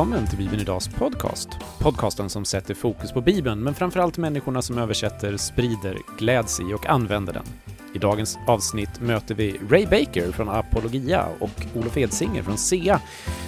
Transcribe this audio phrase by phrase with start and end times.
[0.00, 1.48] Välkommen till Bibeln Idags podcast.
[1.78, 6.86] Podcasten som sätter fokus på Bibeln, men framförallt människorna som översätter, sprider, gläds i och
[6.86, 7.44] använder den.
[7.94, 13.00] I dagens avsnitt möter vi Ray Baker från Apologia och Olof Edsinger från SEA,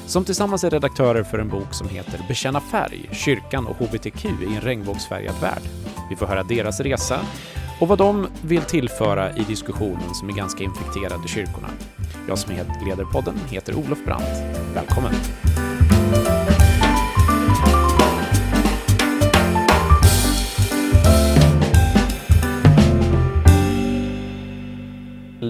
[0.07, 4.55] som tillsammans är redaktörer för en bok som heter Bekänna färg, kyrkan och HBTQ i
[4.55, 5.63] en regnbågsfärgad värld.
[6.11, 7.21] Vi får höra deras resa
[7.81, 11.69] och vad de vill tillföra i diskussionen som är ganska infekterad i kyrkorna.
[12.29, 12.55] Jag som
[12.87, 14.43] leder podden heter Olof Brandt.
[14.75, 15.13] Välkommen!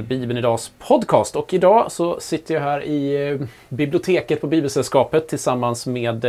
[0.00, 5.86] Bibeln Idags podcast och idag så sitter jag här i eh, biblioteket på Bibelsällskapet tillsammans
[5.86, 6.24] med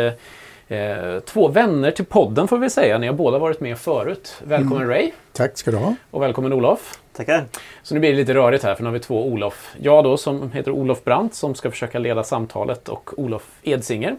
[0.67, 2.97] eh, två vänner till podden får vi säga.
[2.97, 4.35] Ni har båda varit med förut.
[4.43, 4.89] Välkommen mm.
[4.89, 5.11] Ray!
[5.33, 5.95] Tack ska du ha!
[6.11, 6.99] Och välkommen Olof!
[7.13, 7.45] Tackar!
[7.83, 9.75] Så nu blir det lite rörigt här för nu har vi två Olof.
[9.79, 14.17] Jag då som heter Olof Brandt som ska försöka leda samtalet och Olof Edsinger,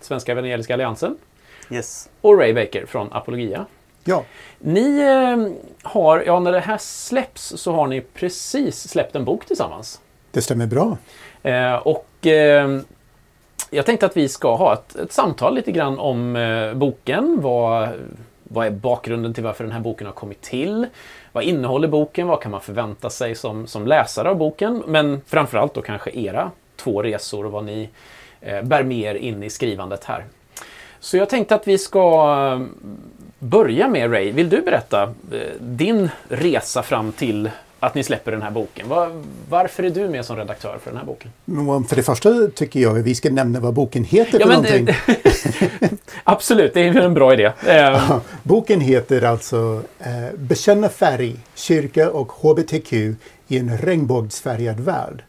[0.00, 1.16] Svenska Evangeliska Alliansen.
[1.70, 2.08] Yes.
[2.20, 3.66] Och Ray Baker från Apologia.
[4.04, 4.24] Ja.
[4.58, 5.52] Ni eh,
[5.90, 10.00] har, ja när det här släpps så har ni precis släppt en bok tillsammans.
[10.30, 10.96] Det stämmer bra.
[11.42, 12.80] Eh, och eh,
[13.70, 17.38] jag tänkte att vi ska ha ett, ett samtal lite grann om eh, boken.
[17.40, 17.88] Vad,
[18.42, 20.86] vad är bakgrunden till varför den här boken har kommit till?
[21.32, 22.26] Vad innehåller boken?
[22.26, 24.82] Vad kan man förvänta sig som, som läsare av boken?
[24.86, 27.88] Men framförallt då kanske era två resor och vad ni
[28.40, 30.24] eh, bär med er in i skrivandet här.
[31.00, 32.66] Så jag tänkte att vi ska
[33.44, 34.32] börja med Ray.
[34.32, 38.88] Vill du berätta eh, din resa fram till att ni släpper den här boken.
[38.88, 41.30] Var, varför är du med som redaktör för den här boken?
[41.88, 44.84] För det första tycker jag att vi ska nämna vad boken heter ja, för någonting.
[44.84, 44.96] Det,
[46.24, 47.52] absolut, det är en bra idé.
[47.66, 52.92] Ja, boken heter alltså eh, Bekänna färg, kyrka och HBTQ
[53.48, 55.22] i en regnbågsfärgad värld.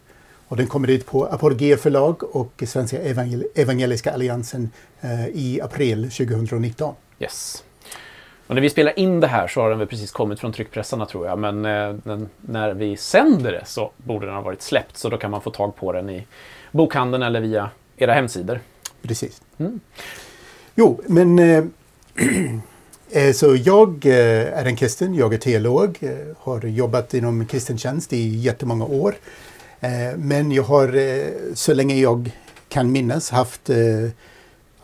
[0.48, 4.70] Och den kommer ut på Apologia förlag och Svenska Evangel Evangeliska Alliansen
[5.02, 6.96] eh, i april 2019.
[7.20, 7.64] Yes.
[8.48, 11.06] Och när vi spelar in det här så har den väl precis kommit från tryckpressarna
[11.06, 11.40] tror jag.
[11.40, 14.98] Men eh, när vi sänder det så borde den ha varit släppt.
[14.98, 16.28] Så då kan man få tag på den i
[16.72, 18.60] bokhandeln eller via era hemsidor.
[19.02, 19.42] Precis.
[19.58, 19.80] Mm.
[20.76, 21.64] Jo, men eh,
[23.10, 27.78] eh så jag eh, är en kristen, jag är teolog, eh, har jobbat inom kristen
[27.78, 29.16] tjänst i jättemånga år.
[30.18, 31.00] Men jag har
[31.56, 32.32] så länge jag
[32.70, 33.70] kan minnas haft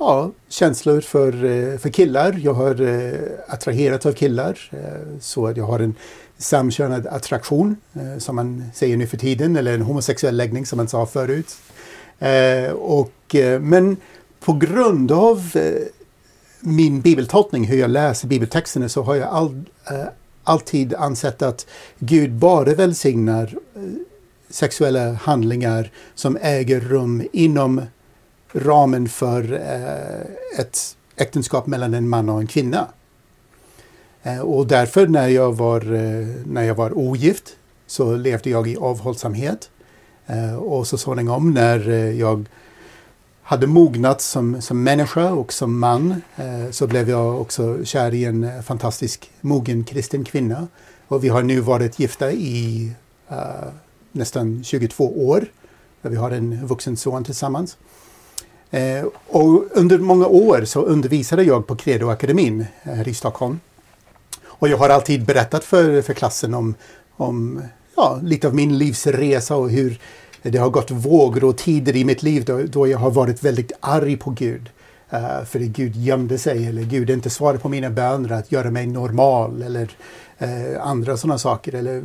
[0.01, 2.39] ja, känslor för, eh, för killar.
[2.44, 3.13] Jag har eh,
[3.47, 4.69] attraherats av killar.
[4.72, 5.95] Eh, så att jag har en
[6.38, 10.88] samkönad attraktion, eh, som man säger nu för tiden, eller en homosexuell läggning som man
[10.88, 11.56] sa förut.
[12.19, 13.97] Eh, och, men
[14.39, 15.51] på grund av
[16.59, 19.63] min bibeltolkning, hur jag läser bibeltexterna, så har jag all,
[20.44, 21.68] alltid ansett att
[22.00, 23.56] Gud bara välsignar
[24.50, 27.81] sexuella handlingar som äger rum inom
[28.53, 32.88] ramen för eh, ett äktenskap mellan en man och en kvinna.
[34.23, 37.56] Eh, och därför när jag, var, eh, när jag var ogift
[37.88, 39.69] så levde jag i avhållsamhet.
[40.25, 42.45] Eh, och så småningom när eh, jag
[43.44, 48.25] hade mognat som, som människa och som man eh, så blev jag också kär i
[48.25, 50.68] en fantastisk mogen kristen kvinna.
[51.07, 52.91] Och vi har nu varit gifta i
[53.31, 53.38] uh,
[54.12, 55.45] nästan 22 år.
[56.01, 57.78] Vi har en vuxen son tillsammans.
[58.71, 63.59] Eh, och under många år så undervisade jag på Credoakademin här i Stockholm.
[64.45, 66.75] Och jag har alltid berättat för, för klassen om,
[67.15, 67.61] om
[67.95, 69.99] ja, lite av min livsresa och hur
[70.41, 73.71] det har gått vågor och tider i mitt liv då, då jag har varit väldigt
[73.79, 74.69] arg på Gud.
[75.13, 78.72] Uh, för att Gud gömde sig eller Gud inte svarade på mina böner att göra
[78.72, 79.89] mig normal eller
[80.41, 82.03] uh, andra sådana saker eller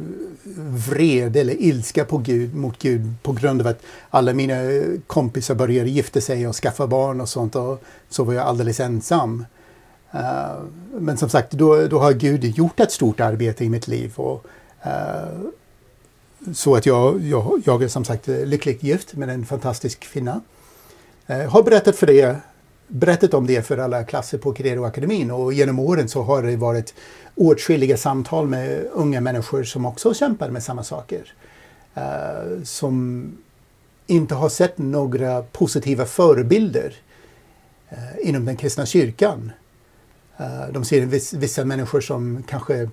[0.88, 4.54] vred eller ilska på Gud, mot Gud på grund av att alla mina
[5.06, 9.46] kompisar började gifta sig och skaffa barn och sånt och så var jag alldeles ensam.
[10.14, 10.62] Uh,
[10.98, 14.12] men som sagt, då, då har Gud gjort ett stort arbete i mitt liv.
[14.16, 14.46] Och,
[14.86, 15.50] uh,
[16.54, 20.40] så att jag, jag, jag är som sagt lyckligt gift med en fantastisk kvinna.
[21.30, 22.36] Uh, har berättat för dig
[22.88, 26.94] berättat om det för alla klasser på Credo-akademin och genom åren så har det varit
[27.34, 31.32] åtskilliga samtal med unga människor som också kämpar med samma saker.
[31.96, 33.26] Uh, som
[34.06, 36.94] inte har sett några positiva förebilder
[37.92, 39.52] uh, inom den kristna kyrkan.
[40.40, 42.90] Uh, de ser viss, vissa människor som kanske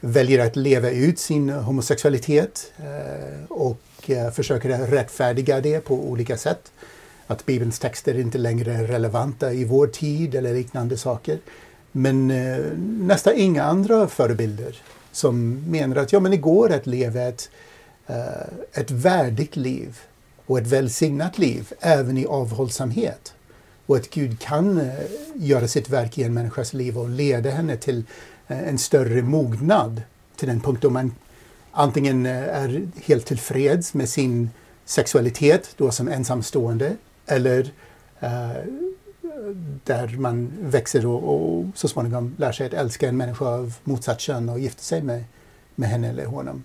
[0.00, 2.72] väljer att leva ut sin homosexualitet
[3.48, 3.80] och
[4.34, 6.72] försöker rättfärdiga det på olika sätt
[7.28, 11.38] att Bibelns texter inte längre är relevanta i vår tid eller liknande saker.
[11.92, 14.82] Men eh, nästan inga andra förebilder
[15.12, 17.50] som menar att ja, men det går att leva ett,
[18.06, 19.98] eh, ett värdigt liv
[20.46, 23.34] och ett välsignat liv även i avhållsamhet.
[23.86, 24.94] och att Gud kan eh,
[25.34, 28.04] göra sitt verk i en människas liv och leda henne till
[28.48, 30.02] eh, en större mognad
[30.36, 31.14] till den punkt då man
[31.72, 34.50] antingen eh, är helt tillfreds med sin
[34.84, 36.96] sexualitet då som ensamstående
[37.28, 37.70] eller
[38.20, 38.50] eh,
[39.84, 44.20] där man växer och, och, så småningom lär sig att älska en människa av motsatt
[44.20, 45.24] kön och gifta sig med,
[45.74, 46.64] med henne eller honom.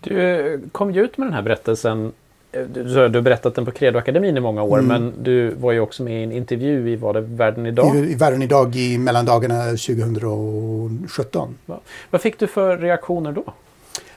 [0.00, 2.12] Du kom ju ut med den här berättelsen
[2.52, 4.88] Eh, du, du har berättat den på Credoakademin i många år mm.
[4.88, 7.96] men du var ju också med i en intervju i var det Världen idag?
[7.96, 11.54] I, i Världen idag i mellandagarna 2017.
[11.66, 11.80] Va?
[12.10, 13.44] Vad fick du för reaktioner då?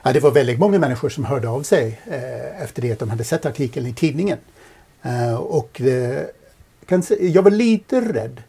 [0.02, 3.10] Ja, det var väldigt många människor som hörde av sig eh, efter det att de
[3.10, 4.38] hade sett artikeln i tidningen.
[5.04, 6.24] Eh, och eh,
[6.86, 8.42] kan, jag var lite rädd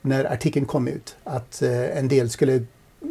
[0.00, 2.64] när artikeln kom ut att eh, en del skulle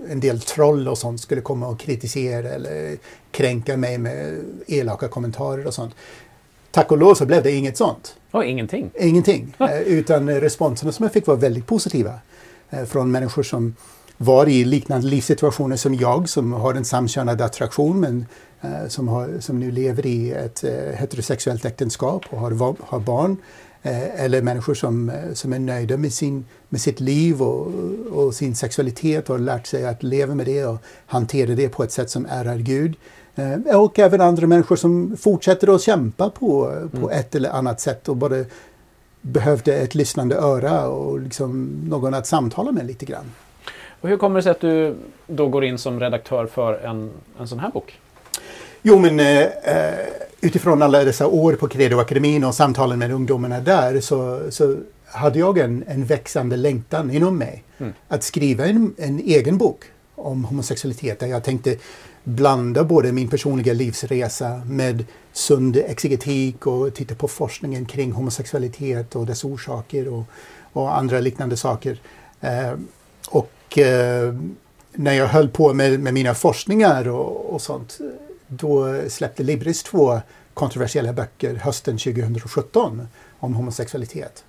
[0.09, 2.97] en del troll och sånt skulle komma och kritisera eller
[3.31, 5.95] kränka mig med elaka kommentarer och sånt.
[6.71, 8.15] Tack och lov så blev det inget sånt.
[8.31, 8.92] Och ingenting?
[9.00, 9.56] Ingenting.
[9.59, 12.19] Eh, utan responserna som jag fick var väldigt positiva.
[12.88, 13.75] Från människor som
[14.21, 18.25] var i liknande livssituationer som jag, som har en samkönad attraktion men
[18.62, 20.63] eh, som, har, som nu lever i ett
[20.95, 23.38] heterosexuellt äktenskap och har, har barn.
[23.81, 27.74] Eh, eller människor som, eh, som är nöjda med, sin, med sitt liv och,
[28.12, 31.83] och sin sexualitet och har lärt sig att leva med det och hantera det på
[31.83, 32.95] ett sätt som ärar Gud.
[33.36, 37.10] Eh, och även andra människor som fortsätter att kämpa på, på mm.
[37.10, 38.45] ett eller annat sätt och bara
[39.21, 43.31] behövde ett lyssnande öra och liksom någon att samtala med lite grann.
[44.01, 44.95] Och hur kommer det sig att du
[45.27, 47.99] då går in som redaktör för en, en sån här bok?
[48.81, 49.47] Jo, men eh,
[50.41, 55.57] utifrån alla dessa år på Credoakademin och samtalen med ungdomarna där så, så hade jag
[55.57, 57.93] en, en växande längtan inom mig mm.
[58.07, 59.83] att skriva en, en egen bok
[60.15, 61.77] om homosexualitet där jag tänkte
[62.23, 69.25] blanda både min personliga livsresa med sund exegetik och titta på forskningen kring homosexualitet och
[69.25, 70.23] dess orsaker och,
[70.73, 72.01] och andra liknande saker.
[72.41, 72.73] Eh,
[73.29, 74.36] och eh,
[74.94, 77.98] när jag höll på med, med mina forskningar och, och sånt
[78.48, 80.21] då släppte Libris två
[80.54, 83.07] kontroversiella böcker hösten 2017
[83.39, 84.44] om homosexualitet.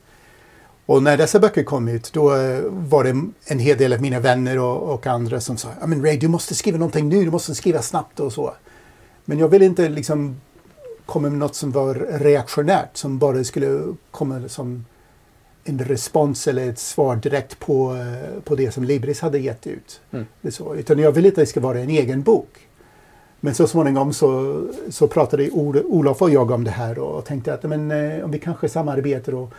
[0.87, 3.11] Och när dessa böcker kom ut då eh, var det
[3.45, 6.29] en hel del av mina vänner och, och andra som sa I men Ray, du
[6.29, 8.55] måste skriva någonting nu, du måste skriva snabbt och så.
[9.25, 10.41] Men jag ville inte liksom
[11.07, 14.85] komma med något som var reaktionärt, som bara skulle komma som
[15.65, 17.97] en respons eller ett svar direkt på,
[18.45, 20.01] på det som Libris hade gett ut.
[20.11, 20.27] Mm.
[20.51, 22.59] Så, utan jag ville att det ska vara en egen bok.
[23.41, 27.62] Men så småningom så, så pratade Olof och jag om det här och tänkte att
[27.62, 29.53] men, eh, om vi kanske samarbetar och,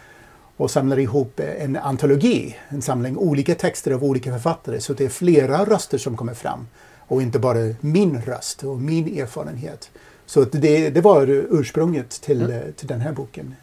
[0.57, 5.09] och samlar ihop en antologi, en samling olika texter av olika författare så det är
[5.09, 6.67] flera röster som kommer fram
[6.99, 9.91] och inte bara min röst och min erfarenhet.
[10.25, 12.73] Så det, det var ursprunget till, mm.
[12.73, 13.55] till den här boken.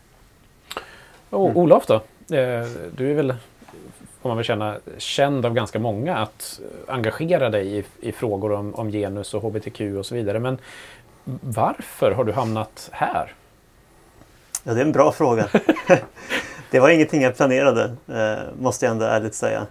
[1.31, 2.03] Och Olof då?
[2.31, 2.67] Eh,
[2.97, 3.35] du är väl
[4.23, 8.75] får man väl känna, känd av ganska många att engagera dig i, i frågor om,
[8.75, 10.39] om genus och hbtq och så vidare.
[10.39, 10.59] Men
[11.41, 13.35] varför har du hamnat här?
[14.65, 15.49] Ja, det är en bra fråga.
[16.71, 19.67] det var ingenting jag planerade, eh, måste jag ändå ärligt säga.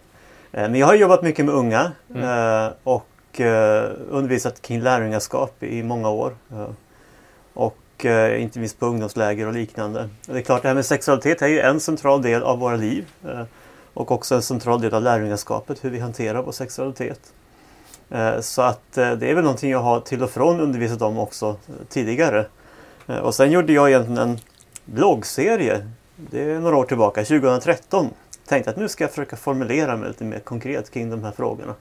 [0.51, 2.71] Eh, men jag har jobbat mycket med unga mm.
[2.83, 3.07] och
[4.09, 6.35] undervisat kring lärjungaskap i många år.
[7.97, 10.09] Och eh, inte minst på ungdomsläger och liknande.
[10.27, 12.75] Och det är klart, det här med sexualitet är ju en central del av våra
[12.75, 13.43] liv eh,
[13.93, 17.19] och också en central del av lärjungaskapet, hur vi hanterar vår sexualitet.
[18.09, 21.19] Eh, så att eh, det är väl någonting jag har till och från undervisat om
[21.19, 22.45] också eh, tidigare.
[23.07, 24.39] Eh, och sen gjorde jag egentligen en
[24.85, 28.09] bloggserie, det är några år tillbaka, 2013.
[28.47, 31.73] Tänkte att nu ska jag försöka formulera mig lite mer konkret kring de här frågorna.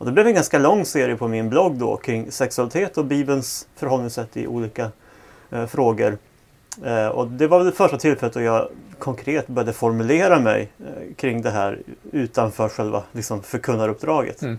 [0.00, 3.68] Och det blev en ganska lång serie på min blogg då kring sexualitet och Bibelns
[3.76, 4.90] förhållningssätt i olika
[5.50, 6.18] eh, frågor.
[6.84, 11.42] Eh, och det var det första tillfället då jag konkret började formulera mig eh, kring
[11.42, 11.78] det här
[12.12, 14.42] utanför själva liksom, förkunnaruppdraget.
[14.42, 14.58] Mm.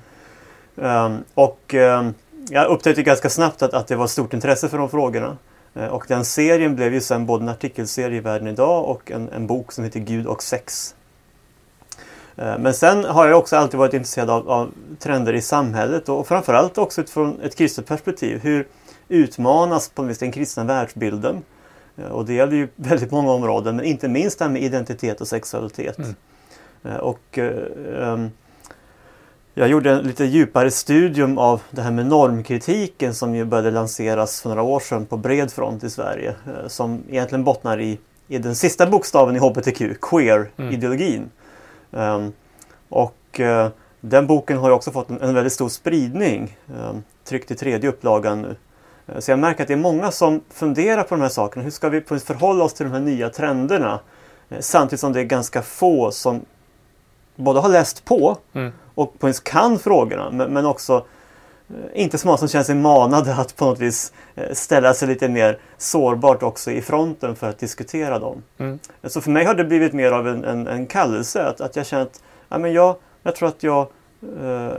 [0.76, 2.14] Um, och um,
[2.50, 5.38] jag upptäckte ganska snabbt att, att det var stort intresse för de frågorna.
[5.78, 9.30] Uh, och den serien blev ju sen både en artikelserie i Världen idag och en,
[9.30, 10.96] en bok som heter Gud och sex.
[12.40, 16.28] Uh, men sen har jag också alltid varit intresserad av, av trender i samhället och
[16.28, 18.40] framförallt också utifrån ett kristet perspektiv.
[18.40, 18.68] Hur
[19.12, 21.44] utmanas på vis den kristna världsbilden?
[21.98, 25.22] Eh, och det gäller ju väldigt många områden, men inte minst det här med identitet
[25.22, 25.98] och sexualitet.
[25.98, 26.16] Mm.
[26.84, 28.32] Eh, och um,
[29.54, 34.42] jag gjorde en lite djupare studium av det här med normkritiken som ju började lanseras
[34.42, 36.36] för några år sedan på bred front i Sverige.
[36.68, 41.30] Som egentligen bottnar i, i den sista bokstaven i HBTQ, queer-ideologin.
[41.92, 42.22] Mm.
[42.22, 42.34] Um,
[42.90, 43.68] och uh,
[44.02, 46.58] den boken har ju också fått en, en väldigt stor spridning.
[46.68, 48.56] Um, tryckt i tredje upplagan nu.
[49.20, 51.64] Så jag märker att det är många som funderar på de här sakerna.
[51.64, 54.00] Hur ska vi förhålla oss till de här nya trenderna?
[54.50, 56.46] Eh, samtidigt som det är ganska få som
[57.36, 58.72] både har läst på Mm.
[58.96, 61.06] och på ens kan frågorna men, men också
[61.70, 65.08] eh, inte så många som känner sig manade att på något vis eh, ställa sig
[65.08, 68.44] lite mer sårbart också i fronten för att diskutera dem.
[68.58, 68.80] Mm.
[69.04, 71.86] Så för mig har det blivit mer av en, en, en kallelse att, att jag
[71.86, 73.88] känner att ja, men jag, jag tror att jag eh,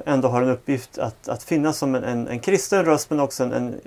[0.05, 3.45] ändå har en uppgift att, att finnas som en, en, en kristen röst men också
[3.45, 3.81] en, en eh,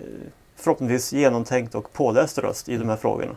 [0.55, 3.35] förhoppningsvis genomtänkt och påläst röst i de här frågorna.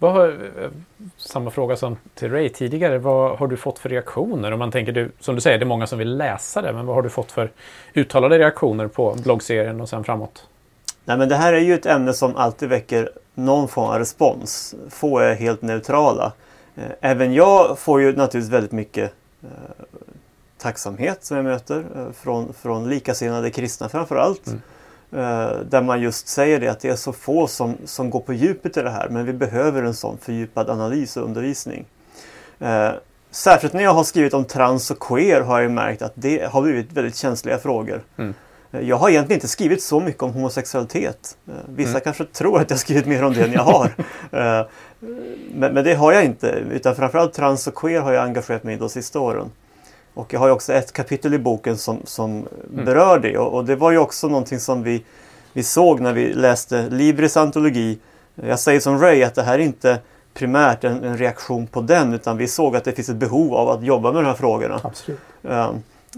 [0.00, 0.70] Har, eh,
[1.16, 2.98] samma fråga som till Ray tidigare.
[2.98, 4.52] Vad har du fått för reaktioner?
[4.52, 6.72] Om man tänker, du, som du säger, det är många som vill läsa det.
[6.72, 7.50] Men vad har du fått för
[7.94, 10.46] uttalade reaktioner på bloggserien och sen framåt?
[11.04, 14.74] Nej, men det här är ju ett ämne som alltid väcker någon form av respons.
[14.90, 16.32] Få är helt neutrala.
[16.74, 19.12] Eh, Även jag får ju naturligtvis väldigt mycket
[19.42, 19.48] eh,
[20.62, 24.46] tacksamhet som jag möter eh, från, från likasinnade kristna framför allt.
[24.46, 24.60] Mm.
[25.12, 28.32] Eh, där man just säger det att det är så få som, som går på
[28.32, 31.84] djupet i det här men vi behöver en sån fördjupad analys och undervisning.
[32.58, 32.90] Eh,
[33.30, 36.62] särskilt när jag har skrivit om trans och queer har jag märkt att det har
[36.62, 38.02] blivit väldigt känsliga frågor.
[38.16, 38.34] Mm.
[38.80, 41.36] Jag har egentligen inte skrivit så mycket om homosexualitet.
[41.66, 42.00] Vissa Mm.
[42.00, 43.90] kanske tror att jag skrivit mer om det än jag har.
[45.54, 46.46] Men, men det har jag inte.
[46.72, 49.50] Utan framförallt trans och queer har jag engagerat mig i de sista åren.
[50.14, 53.38] Och jag har ju också ett kapitel i boken som, som berör det.
[53.38, 55.04] Och, och det var ju också någonting som vi,
[55.52, 57.98] vi såg när vi läste Libris antologi.
[58.34, 59.98] Jag säger som Ray att det här är inte
[60.34, 63.68] primärt en, en reaktion på den utan vi såg att det finns ett behov av
[63.68, 64.80] att jobba med de här frågorna.
[64.84, 65.20] Absolut.
[65.48, 65.70] Eh,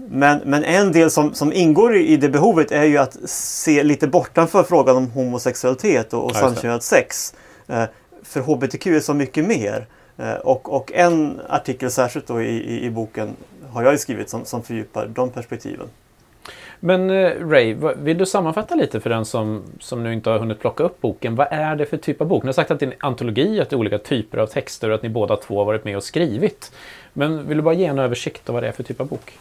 [0.09, 3.83] Men, men en del som, som ingår i i det behovet är ju att se
[3.83, 7.33] lite bortanför frågan om homosexualitet och, och Ja, samkönat sex.
[7.67, 7.83] Eh,
[8.23, 9.87] För HBTQ är så mycket mer.
[10.17, 13.29] Eh, Och, och en artikel särskilt då i, i, i boken
[13.75, 15.87] har jag ju skrivit som, som fördjupar de perspektiven.
[16.79, 20.59] Men eh, Ray, vill du sammanfatta lite för den som, som nu inte har hunnit
[20.59, 21.35] plocka upp boken?
[21.35, 22.43] Vad är det för typ av bok?
[22.43, 24.89] Ni har sagt att det är en antologi, att det är olika typer av texter
[24.89, 26.71] och att ni båda två har varit med och skrivit.
[27.13, 29.39] Men vill du bara ge en översikt av vad det är för typ av bok?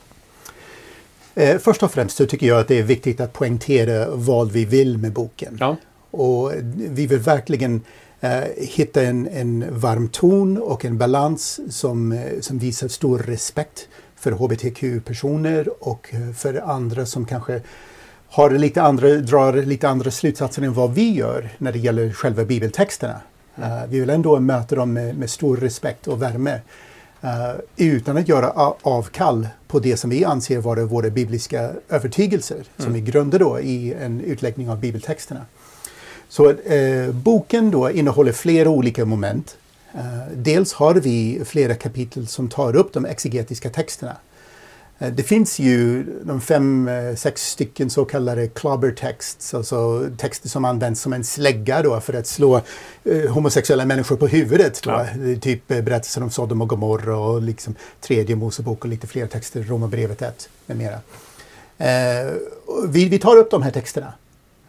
[1.35, 4.65] Eh, först och främst så tycker jag att det är viktigt att poängtera vad vi
[4.65, 5.57] vill med boken.
[5.61, 5.77] Ja.
[6.11, 7.83] Och vi vill verkligen
[8.21, 13.89] eh, hitta en, en varm ton och en balans som, som visar stor respekt
[14.25, 17.61] för hbtq-personer och eh, för andra som kanske
[18.29, 22.45] har lite andra, drar lite andra slutsatser än vad vi gör när det gäller själva
[22.45, 23.21] bibeltexterna.
[23.57, 26.61] Eh, vi vill ändå möta dem med, med stor respekt och värme.
[27.23, 28.51] eh, utan att göra
[28.83, 33.95] avkall på det som vi anser vara våra bibliska övertygelser som vi grundar då i
[33.95, 35.41] en utläggning av bibeltexterna.
[36.29, 39.57] Så eh, boken då innehåller flera olika moment.
[39.95, 40.03] Eh,
[40.35, 44.17] dels har vi flera kapitel som tar upp de exegetiska texterna.
[44.99, 50.49] Eh, det finns ju de fem, eh, sex stycken så kallade clobber texts, alltså texter
[50.49, 52.61] som används som en slägga då för att slå
[53.05, 54.81] eh, homosexuella människor på huvudet.
[54.87, 55.07] Ja.
[55.41, 60.23] Typ berättelsen om Sodom och Gomorra och liksom tredje Mosebok och lite fler texter, Romarbrevet
[60.23, 61.01] 1 med mera.
[61.79, 62.33] Eh,
[62.89, 64.13] vi, vi tar upp de här texterna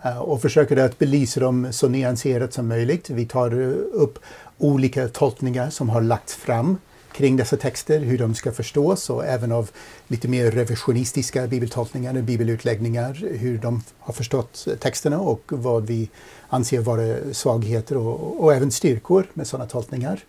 [0.03, 3.09] eh, och försöker att belysa dem så nyanserat som möjligt.
[3.09, 3.53] Vi tar
[3.93, 4.19] upp
[4.57, 6.77] olika tolkningar som har lagts fram
[7.15, 9.69] kring dessa texter, hur de ska förstås och även av
[10.07, 16.09] lite mer revisionistiska bibeltolkningar, och bibelutläggningar, hur de har förstått texterna och vad vi
[16.49, 20.23] anser vara svagheter och, och även styrkor med sådana tolkningar.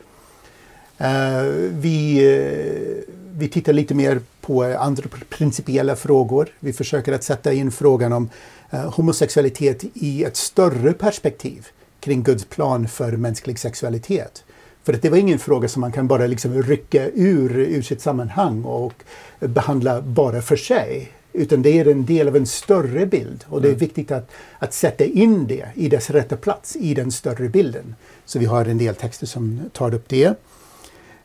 [1.01, 6.49] Uh, vi, uh, vi tittar lite mer på andra principiella frågor.
[6.61, 8.31] Vi försöker att sätta in frågan om
[8.75, 11.67] uh, homosexualitet i ett större perspektiv
[12.07, 14.45] kring Guds plan för mänsklig sexualitet.
[14.85, 18.01] För att det var ingen fråga som man kan bara liksom rycka ur, ur sitt
[18.01, 18.95] sammanhang och
[19.41, 21.13] behandla bara för sig.
[21.33, 24.75] Utan det är en del av en större bild och det är viktigt att, att
[24.75, 27.95] sätta in det i dess rätta plats i den större bilden.
[28.25, 30.35] Så vi har en del texter som tar upp det.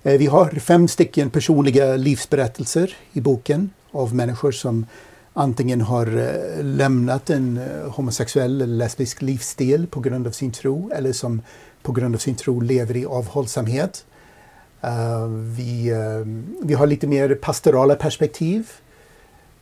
[0.03, 4.85] Eh, Vi har fem stycken personliga livsberättelser i boken av människor som
[5.33, 10.91] antingen har eh, lämnat en eh, homosexuell eller lesbisk livsstil på grund av sin tro
[10.95, 11.41] eller som
[11.81, 14.05] på grund av sin tro lever i avhållsamhet.
[14.81, 15.93] Eh, vi,
[16.63, 18.71] vi har lite mer pastorala perspektiv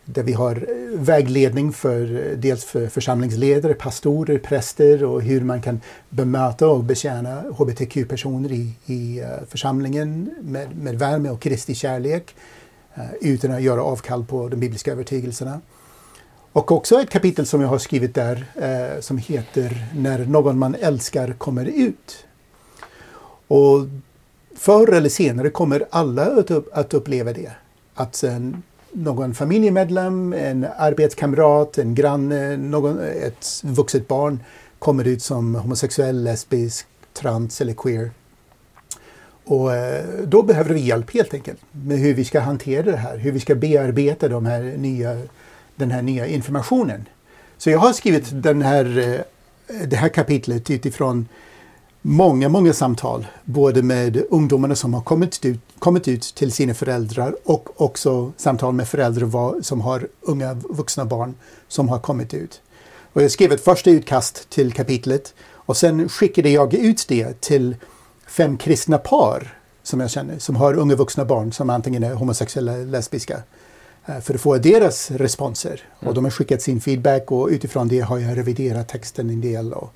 [0.06, 6.68] där vi har vägledning för dels för församlingsledare, pastorer, präster och hur man kan bemöta
[6.68, 12.36] och betjäna hbtq-personer i, i församlingen med, med värme och Kristi kärlek
[13.00, 15.62] Eh, utan att göra avkall på de bibliska övertygelserna.
[16.51, 20.75] Och också ett kapitel som jag har skrivit där eh, som heter När någon man
[20.75, 22.25] älskar kommer ut.
[23.48, 23.88] Och
[24.56, 27.51] förr eller senare kommer alla att, upp, att uppleva det.
[27.94, 34.44] Att en, någon familjemedlem, en arbetskamrat, en granne, någon, ett vuxet barn
[34.79, 38.12] kommer ut som homosexuell, lesbisk, trans eller queer.
[39.50, 43.18] Och eh, då behöver vi hjälp helt enkelt med hur vi ska hantera det här,
[43.18, 45.22] hur vi ska bearbeta de här nya,
[45.75, 47.06] den här nya informationen.
[47.58, 48.98] Så jag har skrivit den här,
[49.68, 51.27] eh, det här kapitlet utifrån
[52.01, 57.36] många, många samtal, både med ungdomarna som har kommit ut, kommit ut till sina föräldrar
[57.44, 61.36] och också samtal med föräldrar som har unga vuxna barn
[61.68, 62.62] som har kommit ut.
[63.13, 67.75] Och jag skrev ett första utkast till kapitlet och sen skickade jag ut det till
[68.29, 72.74] fem kristna par som jag känner, som har unga vuxna barn som antingen är homosexuella
[72.74, 73.43] eller lesbiska.
[74.05, 75.81] Eh, för att få deras responser.
[76.00, 76.09] Mm.
[76.09, 79.74] Och de har skickat sin feedback och utifrån det har jag reviderat texten en del.
[79.74, 79.93] Och,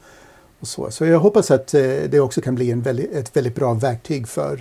[0.59, 0.91] och så.
[0.91, 4.27] så jag hoppas att eh, det också kan bli en väldigt, ett väldigt bra verktyg
[4.27, 4.53] för,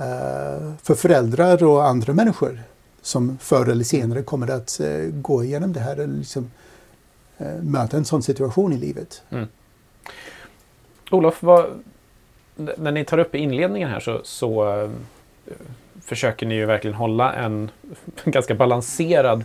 [0.00, 2.62] uh, för föräldrar och andra människor
[3.02, 4.80] som förr eller senare kommer att
[5.12, 6.50] gå igenom det här eller liksom,
[7.60, 9.22] möta en sån situation i livet.
[9.30, 9.48] Mm.
[11.10, 11.82] Olof, vad,
[12.56, 14.90] när ni tar upp i inledningen här så, så äh,
[16.04, 17.70] försöker ni ju verkligen hålla en
[18.24, 19.44] ganska balanserad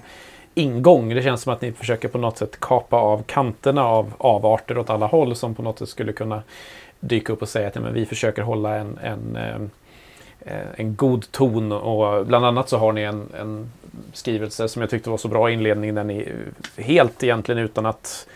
[0.54, 1.10] ingång.
[1.10, 4.90] Det känns som att ni försöker på något sätt kapa av kanterna av avarter åt
[4.90, 6.44] alla håll som på något sätt skulle kunna
[7.00, 9.72] dyka upp och säga att ja, men vi försöker hålla en, en, en,
[10.76, 11.72] en god ton.
[11.72, 13.72] Och bland annat så har ni en, en
[14.14, 16.34] skrivelse som jag tyckte var så bra i inledningen där ni
[16.78, 18.28] helt egentligen utan att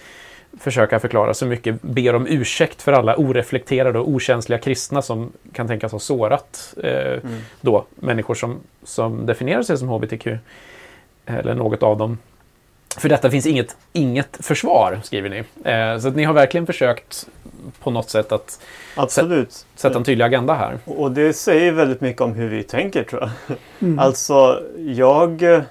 [0.59, 5.67] försöka förklara så mycket ber om ursäkt för alla oreflekterade och okänsliga kristna som kan
[5.67, 7.41] tänkas ha sårat eh, mm.
[7.61, 10.27] då människor som, som definierar sig som hbtq
[11.25, 12.17] eller något av dem.
[12.97, 15.37] För detta finns inget, inget försvar, skriver ni.
[15.69, 17.27] Eh, så att ni har verkligen försökt
[17.79, 18.59] på något sätt att
[18.95, 19.65] Absolut.
[19.75, 20.79] sätta en tydlig agenda här.
[20.85, 23.57] Och det säger väldigt mycket om hur vi tänker tror jag.
[23.79, 23.99] Mm.
[23.99, 25.63] Alltså, jag...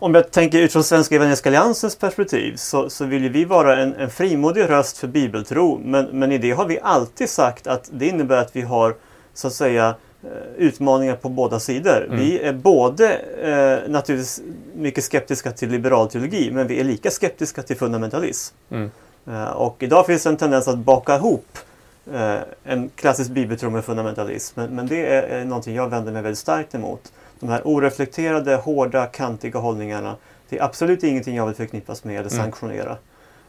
[0.00, 4.10] Om jag tänker utifrån Svenska Evangeliska Alliansens perspektiv så, så vill vi vara en, en
[4.10, 5.80] frimodig röst för bibeltro.
[5.84, 8.94] Men, men i det har vi alltid sagt att det innebär att vi har
[9.34, 12.04] så att säga Eh, utmaningar på båda sidor.
[12.04, 12.18] Mm.
[12.18, 14.42] Vi är både eh, naturligtvis
[14.74, 18.56] mycket skeptiska till liberal teologi men vi är lika skeptiska till fundamentalism.
[18.70, 18.90] Mm.
[19.26, 21.58] Eh, och idag finns en tendens att baka ihop
[22.14, 24.60] eh, en klassisk bibeltro med fundamentalism.
[24.60, 27.12] Men, men det är, är någonting jag vänder mig väldigt starkt emot.
[27.44, 30.16] De här oreflekterade, hårda, kantiga hållningarna.
[30.48, 32.44] Det är absolut ingenting jag vill förknippas med eller mm.
[32.44, 32.96] sanktionera.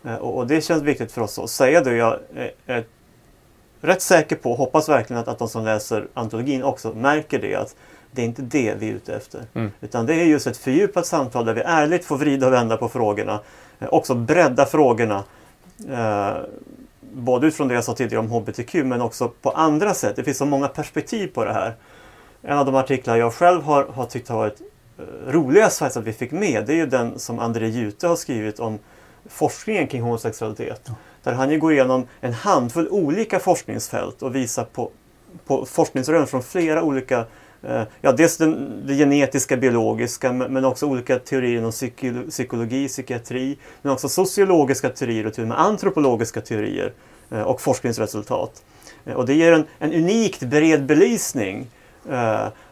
[0.03, 0.17] Mm.
[0.21, 1.95] Och, och, det känns viktigt för oss att säga det.
[1.95, 2.19] Jag
[2.65, 2.85] är
[3.81, 7.55] rätt säker på, hoppas verkligen att, att de som läser antologin också märker det.
[7.55, 7.75] att
[8.11, 9.41] det är inte det vi är ute efter.
[9.53, 9.71] Mm.
[9.81, 12.89] Utan det är just ett fördjupat samtal där vi ärligt får vrida och vända på
[12.89, 13.39] frågorna.
[13.79, 15.23] Eh, också bredda frågorna.
[15.89, 16.37] Eh,
[17.13, 20.15] både utifrån det jag sa tidigare om HBTQ men också på andra sätt.
[20.15, 21.75] Det finns så många perspektiv på det här.
[22.47, 24.61] En av de artiklar jag själv har, har tyckt har varit
[24.97, 28.59] eh, roligast att vi fick med det är ju den som André Jute har skrivit
[28.59, 28.79] om
[29.29, 30.81] forskningen kring homosexualitet.
[30.85, 30.93] Ja.
[31.23, 34.91] Där han ju går igenom en handfull olika forskningsfält och visar på,
[35.45, 37.25] på forskningsrön från flera olika
[37.63, 41.71] eh, Ja, dels den, det genetiska, biologiska men också olika teorier inom
[42.29, 46.93] psykologi, psykiatri men också sociologiska teorier och till och med antropologiska teorier
[47.31, 48.63] eh, och forskningsresultat.
[49.15, 51.67] Och det ger en, en unikt bred belysning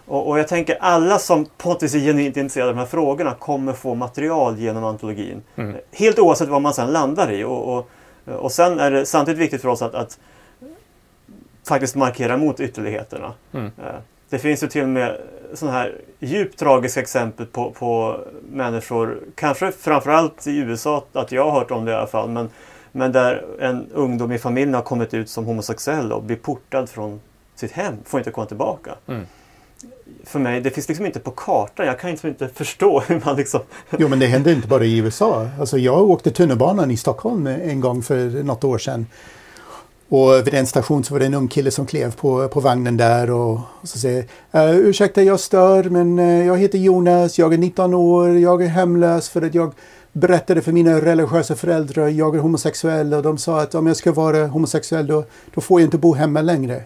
[0.06, 2.88] och, och, jag tänker alla som på något vis är genuint intresserade av de här
[2.88, 5.41] frågorna kommer få material genom antologin.
[5.56, 5.76] Mm.
[5.91, 7.43] Helt oavsett vad man sedan landar i.
[7.43, 7.89] Och, och,
[8.26, 10.19] och sen är det samtidigt viktigt för oss att, att
[11.67, 13.34] faktiskt markera mot ytterligheterna.
[13.54, 13.65] Mm.
[13.65, 13.96] Eh,
[14.30, 15.17] det finns ju till och med
[15.54, 18.19] sådana här djupt tragiska exempel på, på
[18.52, 22.50] människor, kanske framförallt i USA, att jag har hört om det i alla fall, men,
[22.91, 27.22] men där en ungdom i familjen har kommit ut som homosexuell och blir portad från
[27.56, 28.96] sitt hem, får inte komma tillbaka.
[29.08, 29.26] Mm
[30.24, 31.86] för mig, det finns liksom inte på kartan.
[31.86, 33.60] Jag kan liksom inte förstå hur man liksom...
[33.98, 35.48] Jo men det händer inte bara i USA.
[35.60, 39.08] Alltså jag åkte tunnelbanan i Stockholm en gång för något år sedan.
[40.10, 42.98] Och vid en station så var det en ung kille som klev på, på vagnen
[42.98, 44.24] där och, och så säger
[44.56, 48.68] uh, Ursäkta jag stör men uh, jag heter Jonas, jag är 19 år, jag är
[48.68, 49.74] hemlös för att jag
[50.12, 54.12] berättade för mina religiösa föräldrar jag är homosexuell och de sa att om jag ska
[54.12, 56.84] vara homosexuell då, då får jag inte bo hemma längre.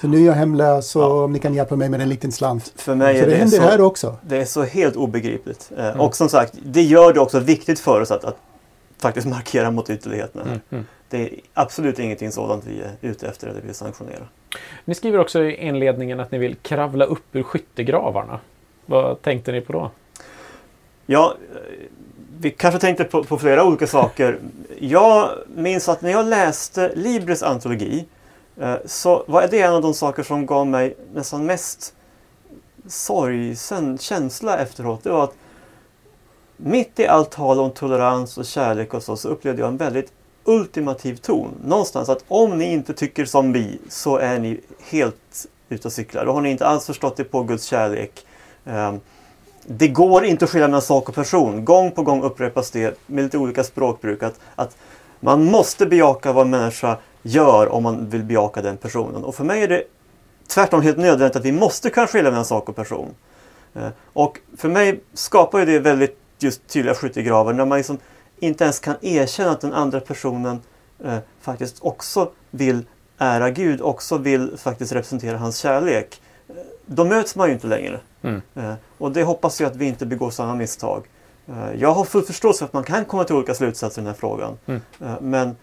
[0.00, 1.24] Så nu är jag hemlös och ja.
[1.24, 2.72] om ni kan hjälpa mig med en liten slant.
[2.76, 4.16] För mig så det, det händer så, här också.
[4.22, 5.72] Det är så helt obegripligt.
[5.76, 6.00] Eh, mm.
[6.00, 8.36] Och som sagt, det gör det också viktigt för oss att, att
[8.98, 10.44] faktiskt markera mot ytterligheterna.
[10.44, 10.60] Mm.
[10.70, 10.84] Mm.
[11.08, 14.28] Det är absolut ingenting sådant vi är ute efter eller vill sanktionera.
[14.84, 18.40] Ni skriver också i inledningen att ni vill kravla upp ur skyttegravarna.
[18.86, 19.90] Vad tänkte ni på då?
[21.06, 21.60] Ja, eh,
[22.38, 24.38] vi kanske tänkte på, på flera olika saker.
[24.78, 28.04] Jag minns att när jag läste Libres antologi
[28.60, 31.94] Eh, så var det en av de saker som gav mig nästan mest
[32.86, 35.04] sorgsen känsla efteråt.
[35.04, 35.34] Det var att
[36.56, 40.12] mitt i allt tal om tolerans och kärlek och så, så upplevde jag en väldigt
[40.44, 41.50] ultimativ ton.
[41.64, 46.26] Någonstans att om ni inte tycker som vi så är ni helt ute och cyklar.
[46.26, 48.26] Då har ni inte alls förstått det på Guds kärlek.
[48.64, 49.00] Ehm,
[49.66, 51.64] det går inte att skilja mellan sak och person.
[51.64, 54.22] Gång på gång upprepas det med lite olika språkbruk.
[54.22, 54.76] Att, att
[55.20, 59.24] man måste bejaka vad en människa gör om man vill bejaka den personen.
[59.24, 59.84] Och för mig är det
[60.46, 63.14] tvärtom helt nödvändigt att vi måste kunna skilja mellan sak och person.
[63.74, 67.98] Eh, och för mig skapar ju det väldigt just tydliga skyttegravar när man liksom
[68.38, 70.60] inte ens kan erkänna att den andra personen
[71.04, 72.84] eh, faktiskt också vill
[73.18, 76.20] ära Gud, också vill faktiskt representera hans kärlek.
[76.48, 76.54] Eh,
[76.86, 78.00] då möts man ju inte längre.
[78.22, 78.42] Mm.
[78.54, 81.04] Eh, och det hoppas jag att vi inte begår samma misstag.
[81.46, 84.14] Eh, jag har full förståelse för att man kan komma till olika slutsatser i den
[84.14, 84.58] här frågan.
[84.66, 84.80] Mm.
[85.00, 85.56] Eh, men,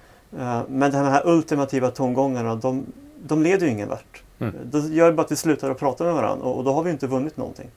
[0.67, 2.85] men de här ultimativa tongångarna, de,
[3.23, 4.23] de leder ju ingen vart.
[4.39, 4.55] Mm.
[4.63, 6.91] Det gör bara att vi slutar att prata med varandra och, och då har vi
[6.91, 7.67] inte vunnit någonting.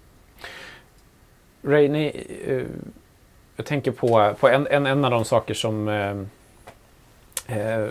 [1.62, 2.24] Ray, ni,
[3.56, 6.16] jag tänker på, på en, en, en av de saker som eh,
[7.58, 7.88] eh,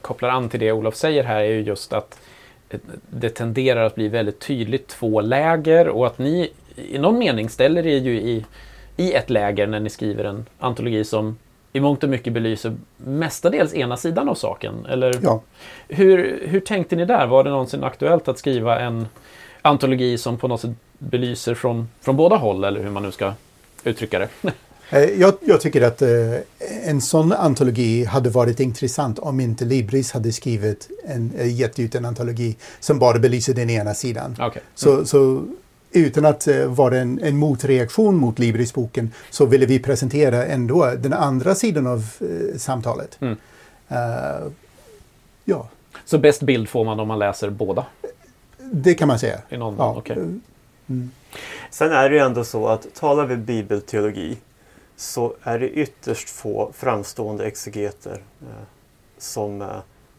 [0.00, 2.20] kopplar an till det Olof säger här är ju just att
[3.10, 7.86] det tenderar att bli väldigt tydligt två läger och att ni i någon mening ställer
[7.86, 8.44] er ju i,
[8.96, 11.36] i ett läger när ni skriver en antologi som
[11.72, 14.86] i mångt och mycket belyser mestadels ena sidan av saken.
[14.86, 15.42] Eller ja.
[15.88, 17.26] hur, hur tänkte ni där?
[17.26, 19.06] Var det någonsin aktuellt att skriva en
[19.62, 23.32] antologi som på något sätt belyser från, från båda håll eller hur man nu ska
[23.84, 24.28] uttrycka det?
[24.90, 26.08] Eh, jag, jag, tycker att eh,
[26.84, 31.94] en sån antologi hade varit intressant om inte Libris hade skrivit en, eh, gett ut
[31.94, 34.32] en antologi som bara belyser den ena sidan.
[34.32, 34.46] Okay.
[34.46, 34.62] Mm.
[34.74, 35.44] Så, så,
[35.92, 41.12] utan att eh, vara en, en motreaktion mot Libris-boken så ville vi presentera ändå den
[41.12, 43.18] andra sidan av eh, samtalet.
[43.20, 43.36] Mm.
[43.92, 44.52] Uh,
[45.44, 45.68] ja.
[46.04, 47.86] Så bäst bild får man om man läser båda?
[48.72, 49.40] Det kan man säga.
[49.48, 49.96] I någon ja.
[49.96, 50.16] Okay.
[50.16, 51.10] Mm.
[51.70, 54.36] Sen är det ju ändå så att talar vi bibelteologi
[54.96, 58.64] så är det ytterst få framstående exegeter eh,
[59.18, 59.68] som eh,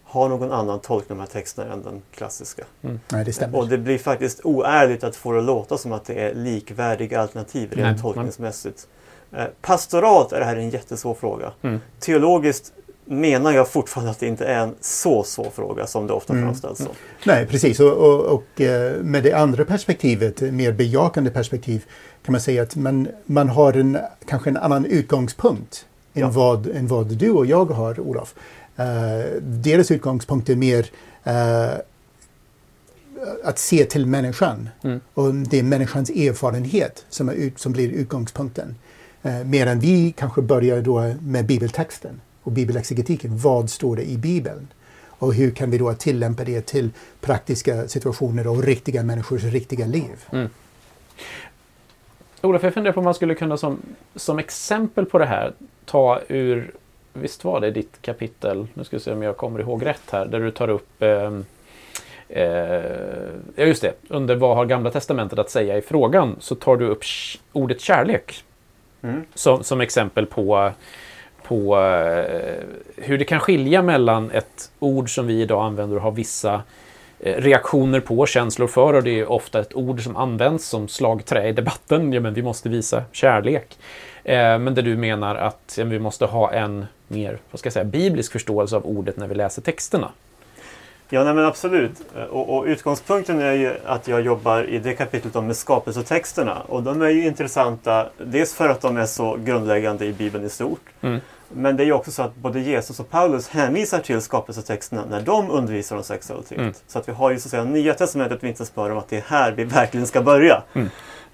[0.10, 2.64] har någon annan tolkning av de här texterna än den klassiska.
[2.82, 3.00] Mm.
[3.12, 3.58] Nej, det stämmer.
[3.58, 7.22] Och det blir faktiskt oärligt att få det att låta som att det är likvärdiga
[7.22, 8.88] alternativ rent tolkningsmässigt.
[9.32, 11.52] Eh, pastoralt är det här en jättesvår fråga.
[11.62, 11.80] Mm.
[12.00, 12.74] Teologiskt
[13.06, 16.46] menar jag fortfarande att det inte är en så svår fråga som det ofta mm.
[16.46, 16.94] framställs som.
[17.26, 17.80] Nej, precis.
[17.80, 21.86] Och, och, och, eh, med det andra perspektivet, mer bejakande perspektiv,
[22.26, 26.26] kan man säga att man, man har en, kanske en annan utgångspunkt ja.
[26.26, 28.36] än, vad, än vad du och jag har, Olof.
[28.80, 30.86] Uh, deras utgångspunkt är mer
[31.28, 31.80] uh,
[33.44, 34.70] att se till människan.
[34.82, 35.00] Mm.
[35.14, 38.76] Och det är människans erfarenhet som, är, som blir utgångspunkten.
[39.26, 43.38] Uh, medan vi kanske börjar då med bibeltexten och bibelexegetiken.
[43.38, 44.68] Vad står det i Bibeln?
[45.20, 46.90] Och hur kan vi då tillämpa det till
[47.22, 50.26] praktiska situationer och riktiga människors riktiga liv?
[50.32, 50.50] Mm.
[52.42, 53.82] Olof, jag funderar på om man skulle kunna som,
[54.16, 55.54] som exempel på det här
[55.86, 56.72] ta ur,
[57.14, 60.26] visst var det ditt kapitel, nu ska vi se om jag kommer ihåg rätt här,
[60.26, 61.34] där du tar upp eh,
[62.30, 62.84] eh,
[63.56, 66.88] ja just det, under vad har Gamla Testamentet att säga i frågan så tar du
[66.88, 67.04] upp
[67.54, 68.44] ordet kärlek
[69.02, 69.24] mm.
[69.34, 70.72] som, som exempel på
[71.50, 72.64] på eh,
[72.96, 76.62] hur det kan skilja mellan ett ord som vi idag använder och har vissa
[77.20, 81.48] eh, reaktioner på, känslor för och det är ofta ett ord som används som slagträ
[81.48, 82.14] i debatten.
[82.14, 83.78] Ja, men vi måste visa kärlek.
[84.24, 87.74] Eh, men där du menar att ja, vi måste ha en mer vad ska jag
[87.74, 90.12] säga, biblisk förståelse av ordet när vi läser texterna.
[91.12, 91.92] Ja, nej, men absolut.
[92.30, 96.62] Och, och, utgångspunkten är ju att jag jobbar i det kapitlet om med skapelsetexterna.
[96.62, 100.50] Och de är ju intressanta, dels för att de är så grundläggande i Bibeln i
[100.50, 100.82] stort.
[101.02, 101.20] Mm.
[101.54, 105.22] Men det är ju också så att både Jesus och Paulus hänvisar till skapelsetexterna när
[105.22, 106.58] de undervisar om sexualitet.
[106.58, 106.74] Mm.
[106.88, 109.24] Så att vi har ju så att säga Nya Testamentet vittnesbörd om att det är
[109.28, 110.64] här vi verkligen ska börja.
[110.74, 110.90] Mm.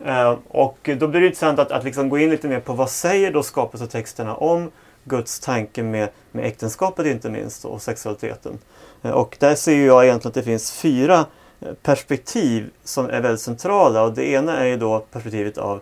[0.07, 2.89] Uh, och då blir det intressant att, att liksom gå in lite mer på vad
[2.89, 4.71] säger då skapelsetexterna om
[5.06, 8.60] Guds tanke med, med äktenskapet inte minst och sexualiteten.
[9.02, 11.26] Eh, och där ser jag egentligen att det finns fyra
[11.60, 15.82] eh, perspektiv som är väldigt centrala och det ena är ju då perspektivet av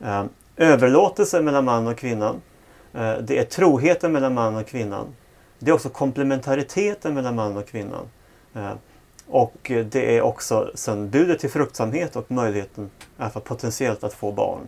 [0.00, 0.24] eh,
[0.56, 2.40] överlåtelse mellan man och kvinnan.
[2.94, 5.06] Eh, det är troheten mellan man och kvinnan.
[5.58, 8.08] Det är också komplementariteten mellan man och kvinnan.
[8.54, 8.72] Eh,
[9.26, 12.90] och det är också sen budet till fruktsamhet och möjligheten
[13.32, 14.60] för potentiellt att få barn.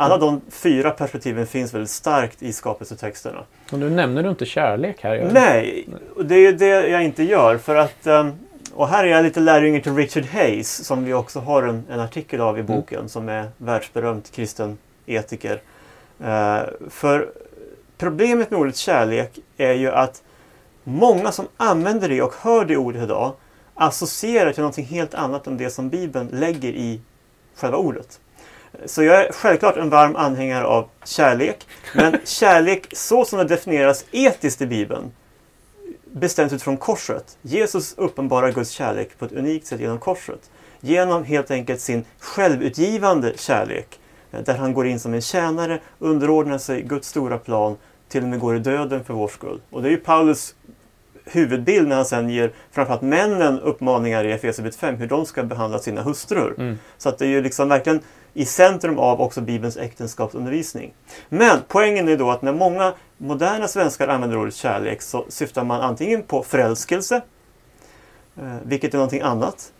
[0.00, 3.44] Alla de fyra perspektiven finns väldigt starkt i skapelsetexterna.
[3.72, 5.30] Och nu nämner du inte kärlek här.
[5.32, 5.88] Nej,
[6.24, 7.58] det är det jag inte gör.
[7.58, 8.32] För att, ehm,
[8.74, 12.00] och här är jag lite lärjunge till Richard Hayes som vi också har en, en
[12.00, 12.76] artikel av i mm.
[12.76, 13.08] boken mm.
[13.08, 15.60] som är världsberömd kristen etiker.
[16.20, 17.28] Uh, för
[18.00, 20.22] Problemet med ordet kärlek är ju att
[20.84, 23.32] många som använder det och hör det ordet idag
[23.74, 27.00] associerar till någonting helt annat än det som Bibeln lägger i
[27.54, 28.20] själva ordet.
[28.86, 31.66] Så jag är självklart en varm anhängare av kärlek.
[31.94, 35.12] Men kärlek så som det definieras etiskt i Bibeln
[36.12, 37.38] bestäms utifrån korset.
[37.42, 40.50] Jesus uppenbarar Guds kärlek på ett unikt sätt genom korset.
[40.80, 44.00] Genom helt enkelt sin självutgivande kärlek.
[44.32, 47.76] eh, Där han går in som en tjänare, underordnar sig Guds stora plan,
[48.08, 49.60] till och med går i döden för vår skull.
[49.70, 50.54] Och det är ju Paulus
[51.24, 55.78] huvudbild när han sen ger framförallt männen uppmaningar i Efesierbrevet 5 hur de ska behandla
[55.78, 56.54] sina hustrur.
[56.58, 56.78] Mm.
[56.98, 58.00] Så att det är ju liksom verkligen
[58.34, 60.92] i centrum av också Bibelns äktenskapsundervisning.
[61.28, 65.80] Men poängen är då att när många moderna svenskar använder ordet kärlek så syftar man
[65.80, 67.22] antingen på förälskelse,
[68.36, 69.72] eh, vilket är någonting annat.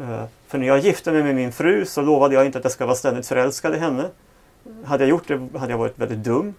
[0.00, 2.72] Eh, för när jag gifte mig med min fru så lovade jag inte att jag
[2.72, 4.04] ska vara ständigt förälskad i henne.
[4.84, 6.54] Hade jag gjort det hade jag varit väldigt dum.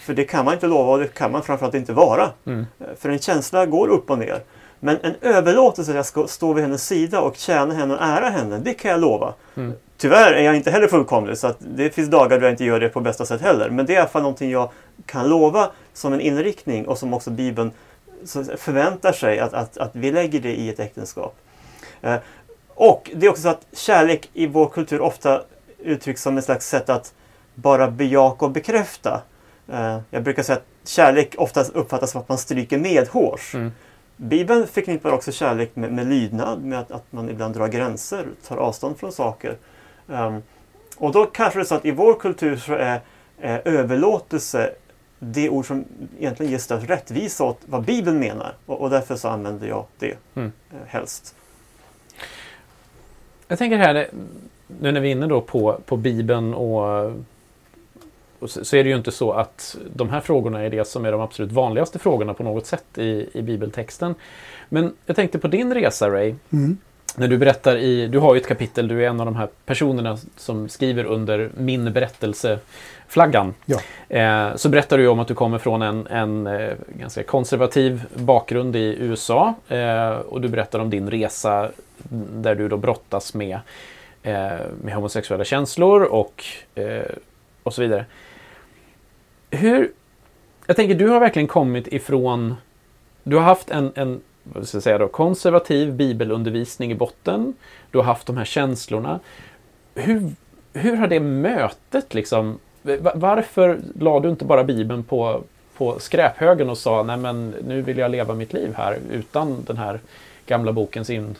[0.00, 2.30] För det kan man inte lova och det kan man framförallt inte vara.
[2.46, 2.66] Mm.
[2.80, 4.40] Eh, För en känsla går upp och ner.
[4.80, 8.30] Men en överlåtelse att jag ska stå vid hennes sida och tjäna henne och ära
[8.30, 9.34] henne, det kan jag lova.
[9.54, 9.72] Mm.
[9.98, 12.80] Tyvärr är jag inte heller fullkomlig så att det finns dagar då jag inte gör
[12.80, 13.70] det på bästa sätt heller.
[13.70, 14.70] Men det är i alla fall någonting jag
[15.06, 17.70] kan lova som en inriktning och som också Bibeln
[18.56, 21.36] förväntar sig att, att, att vi lägger det i ett äktenskap.
[22.02, 22.16] Eh,
[22.68, 25.42] och det är också så att kärlek i vår kultur ofta
[25.78, 27.14] uttrycks som ett slags sätt att
[27.54, 29.22] bara bejaka och bekräfta.
[29.72, 33.54] Eh, jag brukar säga att kärlek ofta uppfattas som att man stryker medhårs.
[33.54, 33.72] Mm.
[34.16, 38.56] Bibeln förknippar också kärlek med, med lydnad, med att, att man ibland drar gränser, tar
[38.56, 39.56] avstånd från saker.
[40.08, 40.42] Ehm,
[40.96, 43.00] och då kanske det är så att i vår kultur så är,
[43.40, 44.70] är överlåtelse
[45.18, 45.84] det ord som
[46.18, 48.54] egentligen ger störst rättvisa åt vad Bibeln menar.
[48.66, 50.52] Och, och därför så använder jag det Mm.
[50.70, 51.34] eh, helst.
[53.48, 54.08] Jag tänker här,
[54.80, 57.12] nu när vi är inne då på, på Bibeln och,
[58.38, 61.04] och så, så är det ju inte så att de här frågorna är det som
[61.04, 64.14] är de absolut vanligaste frågorna på något sätt i, i bibeltexten.
[64.68, 66.78] Men jag tänkte på din resa Ray, Mm.
[67.16, 69.48] När du berättar i, du har ju ett kapitel, du är en av de här
[69.64, 73.54] personerna som skriver under min berättelseflaggan.
[73.64, 73.78] Ja.
[74.08, 78.04] Eh, så berättar du ju om att du kommer från en, en eh, ganska konservativ
[78.14, 79.54] bakgrund i USA.
[79.68, 81.70] Eh, och du berättar om din resa
[82.32, 83.58] där du då brottas med,
[84.22, 84.48] eh,
[84.82, 87.10] med homosexuella känslor och, eh,
[87.62, 88.04] och så vidare.
[89.50, 89.92] Hur,
[90.66, 92.56] jag tänker, du har verkligen kommit ifrån,
[93.22, 94.20] du har haft en, en
[94.52, 97.54] vad ska jag säga då, konservativ bibelundervisning i botten.
[97.90, 99.20] Du har haft de här känslorna.
[99.94, 100.30] Hur,
[100.72, 105.42] hur har det mötet liksom, va- varför la du inte bara Bibeln på,
[105.76, 109.76] på skräphögen och sa nej men nu vill jag leva mitt liv här utan den
[109.76, 110.00] här
[110.46, 111.34] gamla bokens in,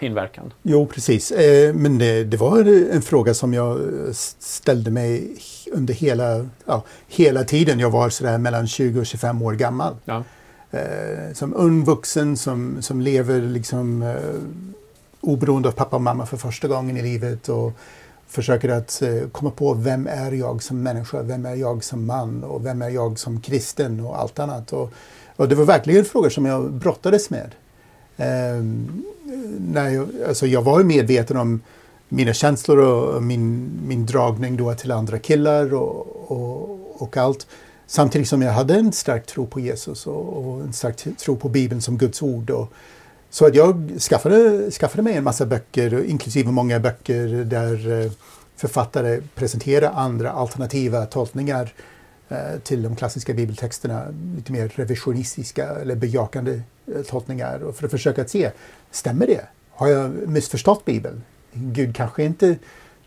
[0.00, 0.52] inverkan?
[0.62, 1.30] Jo, precis.
[1.32, 2.58] Eh, Men det, det var
[2.94, 5.36] en fråga som jag eh, ställde mig
[5.72, 9.94] under hela, ja, hela tiden jag var sådär mellan 20 och 25 år gammal.
[10.04, 10.24] Ja.
[10.70, 14.16] Eh, Som ung vuxen som, som lever liksom eh,
[15.20, 17.72] oberoende av pappa och mamma för första gången i livet och
[18.26, 22.44] försöker att eh, komma på vem är jag som människa, vem är jag som man
[22.44, 24.72] och vem är jag som kristen och allt annat.
[24.72, 24.92] Och,
[25.36, 27.54] och det var verkligen frågor som jag brottades med.
[28.16, 29.02] Ehm,
[29.72, 31.60] när jag, alltså jag var medveten om
[32.08, 37.46] mina känslor och min, min dragning då till andra killar och, och, och allt.
[37.90, 41.48] Samtidigt som jag hade en stark tro på Jesus och, och en stark tro på
[41.48, 42.50] Bibeln som Guds ord.
[42.50, 42.72] Och,
[43.30, 48.12] så att jag skaffade, skaffade mig en massa böcker, inklusive många böcker där eh,
[48.56, 51.72] författare presenterar andra alternativa tolkningar
[52.28, 54.06] eh, till de klassiska bibeltexterna.
[54.36, 56.62] Lite mer revisionistiska eller bejakande
[56.94, 57.62] eh, tolkningar.
[57.62, 58.50] Och för att försöka att se,
[58.90, 59.46] stämmer det?
[59.70, 61.22] Har jag missförstått Bibeln?
[61.52, 62.56] Gud kanske inte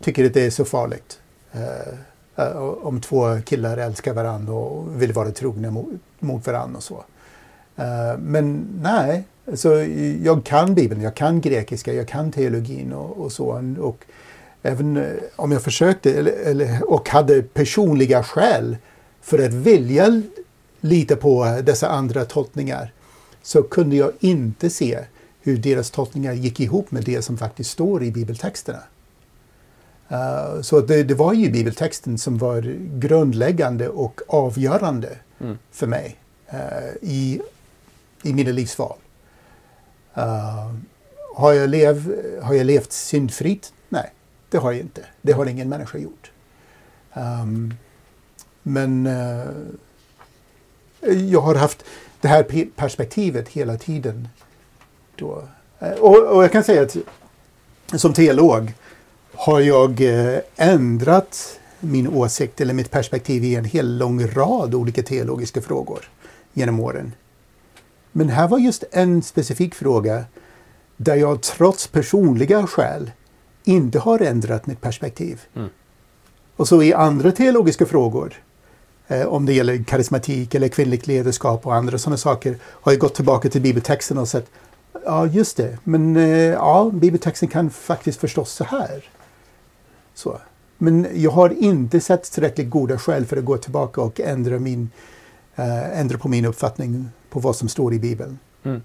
[0.00, 1.20] tycker att det är så farligt.
[1.52, 1.94] Eh,
[2.36, 7.04] eh, om två killar älskar varandra och vill vara trogna mot, mot varandra och så.
[7.76, 9.68] Eh, men nej, så
[10.22, 13.74] jag kan Bibeln, jag kan grekiska, jag kan teologin och, och så.
[13.80, 14.04] Och
[14.62, 15.04] även eh,
[15.36, 18.76] om jag försökte eller, eller, och hade personliga skäl
[19.20, 20.22] för att vilja
[20.80, 22.92] lita på dessa andra tolkningar
[23.42, 24.98] så kunde jag inte se
[25.40, 28.82] hur deras tolkningar gick ihop med det som faktiskt står i bibeltexterna.
[30.12, 35.58] Uh, så det, det var ju bibeltexten som var grundläggande och avgörande Mm.
[35.70, 36.16] för mig
[36.54, 37.40] uh, i,
[38.22, 38.96] i mina livsval.
[40.18, 40.74] Uh,
[41.34, 43.72] har, jag lev, har jag levt syndfritt?
[43.88, 44.12] Nej,
[44.50, 45.04] det har jag inte.
[45.22, 46.30] Det har ingen människa gjort.
[47.14, 47.74] Um,
[48.62, 49.06] men
[51.30, 51.84] jag har haft
[52.20, 54.28] det här pe- perspektivet hela tiden.
[55.16, 55.48] Då.
[56.00, 56.96] Och, och jag kan säga att
[57.96, 58.74] som teolog
[59.34, 65.02] har jag eh, ändrat min åsikt eller mitt perspektiv i en hel lång rad olika
[65.02, 66.08] teologiska frågor
[66.52, 67.12] genom åren.
[68.12, 70.24] Men här var just en specifik fråga
[70.96, 73.10] där jag trots personliga skäl
[73.64, 75.40] inte har ändrat mitt perspektiv.
[75.54, 75.68] Mm.
[76.56, 78.34] Och så i andra teologiska frågor
[79.08, 83.14] eh, om det gäller karismatik eller kvinnligt ledarskap och andra sådana saker, har jag gått
[83.14, 84.50] tillbaka till bibeltexten och sett
[85.04, 85.78] Ja, just det.
[85.84, 89.04] Men eh, ja, bibeltexten kan faktiskt förstås så här.
[90.22, 90.40] Så.
[90.78, 94.90] Men jag har inte sett tillräckligt goda skäl för att gå tillbaka och ändra, min,
[95.54, 98.38] äh, ändra på min uppfattning på vad som står i Bibeln.
[98.62, 98.82] Mm.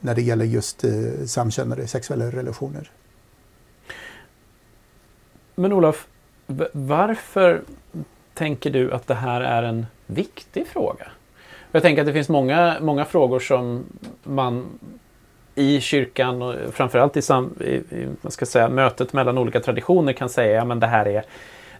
[0.00, 0.90] När det gäller just äh,
[1.26, 2.90] samkönade sexuella relationer.
[5.54, 6.06] Men Olof,
[6.72, 7.62] varför
[8.34, 11.06] tänker du att det här är en viktig fråga?
[11.72, 13.84] Jag tänker att det finns många, många frågor som
[14.22, 14.66] man
[15.54, 20.12] i kyrkan och framförallt i, sam, i, i vad ska säga, mötet mellan olika traditioner
[20.12, 21.24] kan säga att ja, det, här är,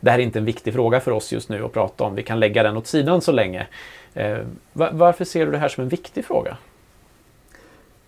[0.01, 2.15] det här är inte en viktig fråga för oss just nu att prata om.
[2.15, 3.67] Vi kan lägga den åt sidan så länge.
[4.15, 4.39] Eh,
[4.73, 6.57] var, varför ser du det här som en viktig fråga?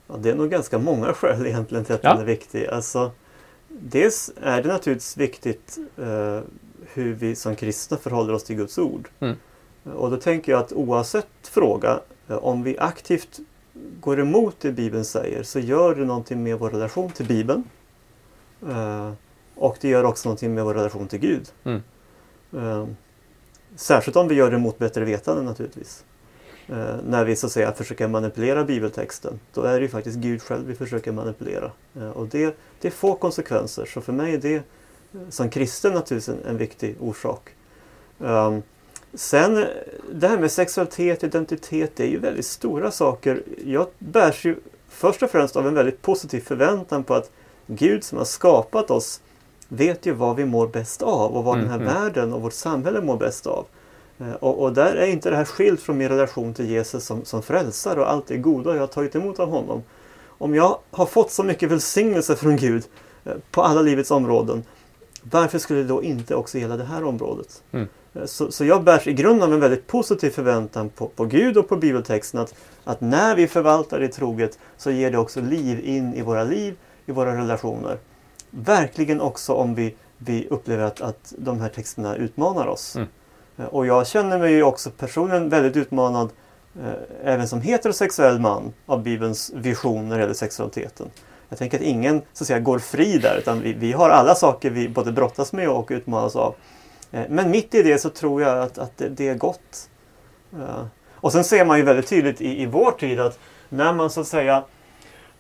[0.07, 2.13] Ja, det är nog ganska många skäl egentligen till att ja.
[2.13, 2.67] den är viktig.
[2.67, 3.11] Alltså,
[3.69, 6.41] dels är det naturligtvis viktigt eh,
[6.93, 9.09] hur vi som kristna förhåller oss till Guds ord.
[9.21, 9.37] Mm.
[9.95, 13.41] Och då tänker jag att oavsett fråga, eh, om vi aktivt
[14.01, 17.65] går emot det Bibeln säger så gör det någonting med vår relation till Bibeln.
[18.69, 19.13] Eh,
[19.55, 21.53] och det gör också någonting med vår relation till Gud.
[21.65, 21.83] Mm.
[22.53, 22.87] Eh,
[23.77, 26.05] särskilt om vi gör det mot bättre vetande naturligtvis.
[26.69, 29.41] Eh, när vi så att säga försöker manipulera bibeltexten.
[29.55, 31.71] Då är det ju faktiskt Gud själv vi försöker manipulera.
[32.15, 33.85] Och det, det får konsekvenser.
[33.85, 34.63] Så för mig är det
[35.31, 37.51] som kristen naturligtvis en, en viktig orsak.
[38.19, 38.63] Um,
[39.17, 39.65] Sen
[40.13, 43.43] det här med sexualitet, identitet, det är ju väldigt stora saker.
[43.65, 44.57] Jag bärs ju
[44.89, 47.31] först och främst av en väldigt positiv förväntan på att
[47.67, 49.21] Gud som har skapat oss
[49.69, 52.03] vet ju vad vi mår bäst av och vad mm, den här mm.
[52.03, 53.67] världen och vårt samhälle mår bäst av.
[54.19, 57.25] Eh, och, och, där är inte det här skilt från min relation till Jesus som,
[57.25, 59.83] som frälsare och allt det goda jag har tagit emot av honom.
[60.27, 62.85] Om jag har fått så mycket välsignelse från Gud
[63.25, 64.65] eh, på alla livets områden,
[65.23, 67.63] varför skulle det då inte också gälla det här området?
[67.73, 67.89] Mm.
[68.25, 71.69] Så, så jag bärs i grunden av en väldigt positiv förväntan på, på Gud och
[71.69, 76.15] på bibeltexten att, att när vi förvaltar det troget så ger det också liv in
[76.15, 76.77] i våra liv,
[77.07, 77.99] i våra relationer.
[78.51, 82.97] Verkligen också om vi, vi upplever att, att de här texterna utmanar oss.
[82.97, 83.09] Mm.
[83.71, 86.31] Och jag känner mig ju också personligen väldigt utmanad
[86.81, 91.11] eh, även som heterosexuell man av Bibelns vision när det gäller sexualiteten.
[91.49, 94.35] Jag tänker att ingen så att säga, går fri där utan vi, vi har alla
[94.35, 96.55] saker vi både brottas med och utmanas av.
[97.11, 99.91] Eh, men mitt i det så tror jag att, att det, det är gott.
[100.53, 103.39] Eh, och sen ser man ju väldigt tydligt i, i vår tid att
[103.69, 104.65] när man så att säga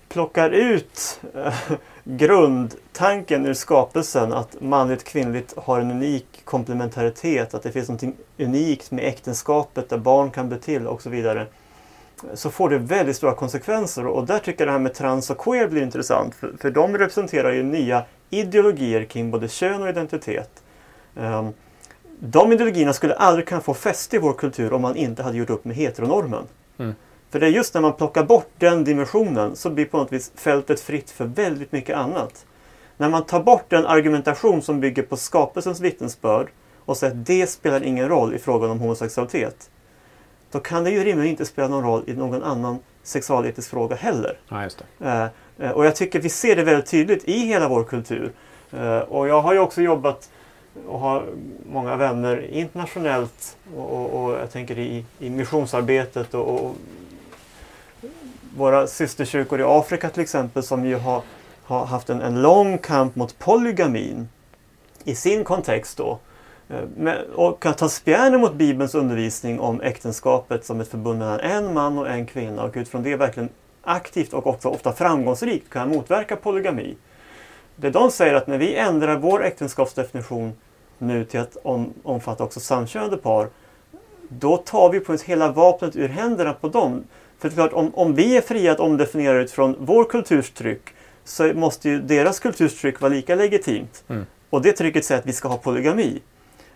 [0.08, 1.54] plockar ut eh,
[2.04, 8.02] grundtanken ur skapelsen att manligt och kvinnligt har en unik komplementaritet, att det finns något
[8.38, 11.46] unikt med äktenskapet där barn kan bli till och så vidare.
[12.34, 15.38] Så får det väldigt stora konsekvenser och där tycker jag det här med trans och
[15.38, 20.62] queer blir intressant för, för de representerar ju nya ideologier kring både kön och identitet.
[21.16, 21.52] Um,
[22.18, 25.50] de ideologierna skulle aldrig kunna få fäste i vår kultur om man inte hade gjort
[25.50, 26.44] upp med heteronormen.
[26.78, 26.94] Mm.
[27.30, 30.32] För det är just när man plockar bort den dimensionen så blir på något vis
[30.34, 32.46] fältet fritt för väldigt mycket annat.
[32.96, 36.48] När man tar bort den argumentation som bygger på skapelsens vittnesbörd
[36.84, 39.70] och säger att det spelar ingen roll i frågan om homosexualitet.
[40.50, 44.38] Då kan det ju rimligen inte spela någon roll i någon annan sexualetisk fråga heller.
[44.48, 45.30] Ja, det.
[45.58, 48.32] Eh, och jag tycker vi ser det väldigt tydligt i hela vår kultur.
[48.72, 50.30] Eh, och jag har ju också jobbat
[50.88, 51.26] och har
[51.72, 56.74] många vänner internationellt och, och, och jag tänker i, i missionsarbetet och, och,
[58.56, 61.22] våra systerkyrkor i Afrika till exempel som ju har,
[61.64, 64.28] har haft en, en lång kamp mot polygamin
[65.04, 66.18] i sin kontext då.
[66.68, 71.74] Eh, och kan ta spjärn mot Bibelns undervisning om äktenskapet som ett förbund mellan en
[71.74, 73.48] man och en kvinna och utifrån det verkligen
[73.82, 76.96] aktivt och också ofta framgångsrikt kan motverka polygami.
[77.76, 80.52] Det de säger att när vi ändrar vår äktenskapsdefinition
[80.98, 83.48] nu till att om, omfatta också samkönade par,
[84.28, 87.04] då tar vi på ett hela vapnet ur händerna på dem.
[87.38, 90.94] För det är klart, om, om vi är fria att omdefiniera utifrån vår kulturs tryck
[91.24, 94.04] så måste ju deras kulturs tryck vara lika legitimt.
[94.08, 94.26] Mm.
[94.50, 96.22] Och det trycket säger att vi ska ha polygami.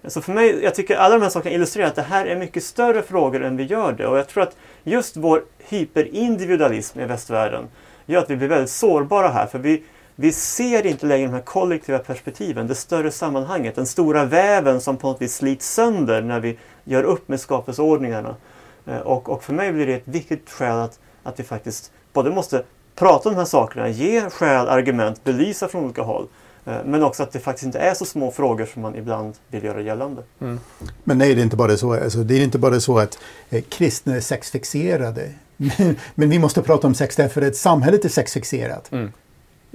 [0.05, 2.65] Så för mig, jag tycker alla de här sakerna illustrerar att det här är mycket
[2.65, 4.07] större frågor än vi gör det.
[4.07, 7.69] Och jag tror att just vår hyperindividualism i västvärlden
[8.07, 9.47] gör att vi blir väldigt sårbara här.
[9.47, 9.83] För vi,
[10.21, 14.97] vi ser inte längre de här kollektiva perspektiven, det större sammanhanget, den stora väven som
[14.97, 18.37] på något vis slits sönder när vi gör upp med skapelseordningarna.
[18.87, 22.31] Eh, och, och för mig blir det ett viktigt skäl att, att vi faktiskt både
[22.31, 22.63] måste
[22.95, 26.27] prata om de här sakerna, ge skäl, argument, belysa från olika håll.
[26.67, 29.65] Eh, men också att det faktiskt inte är så små frågor som man ibland vill
[29.65, 30.23] göra gällande.
[30.41, 30.61] Mm.
[31.05, 31.95] Men nej, det är inte bara så.
[31.95, 33.19] Alltså, det är inte bara så att
[33.51, 35.31] eh, kristna är sexfixerade.
[36.15, 38.93] Men vi måste prata om sex därför att samhället är sexfixerat.
[38.93, 39.13] Mm.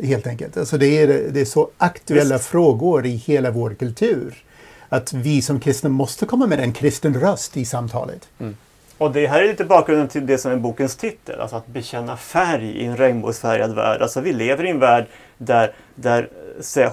[0.03, 0.57] Helt enkelt.
[0.57, 2.49] Alltså det, är, det är så aktuella Visst.
[2.49, 4.43] frågor i hela vår kultur.
[4.89, 8.27] att vi som kristna måste komma med en kristen röst i samtalet.
[8.39, 8.57] Mm.
[8.97, 12.17] Och det här är lite bakgrunden till det som är bokens titel, alltså att bekänna
[12.17, 14.01] färg i en regnbågsfärgad värld.
[14.01, 15.05] Alltså vi lever i en värld
[15.37, 16.29] där, där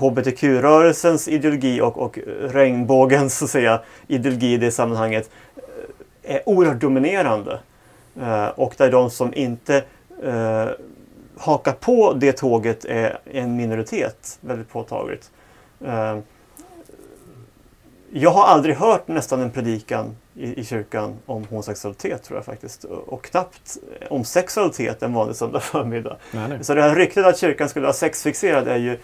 [0.01, 5.31] hbtq-rörelsens ideologi och, och regnbågens så att säga, ideologi i det sammanhanget
[6.23, 7.59] eh, är oerhört dominerande.
[8.21, 9.85] Uh, och där de som inte
[10.27, 10.67] uh,
[11.43, 15.31] hakar på det tåget är en minoritet, väldigt påtagligt.
[15.85, 16.19] Uh,
[18.15, 22.85] jag har aldrig hört nästan en predikan i, i kyrkan om homosexualitet tror jag faktiskt.
[22.85, 23.77] Och knappt
[24.11, 26.17] om sexualitet en vanlig söndag förmiddag.
[26.31, 26.65] Nej, nej.
[26.65, 28.99] Så det här ryktet att kyrkan skulle vara sexfixerad är ju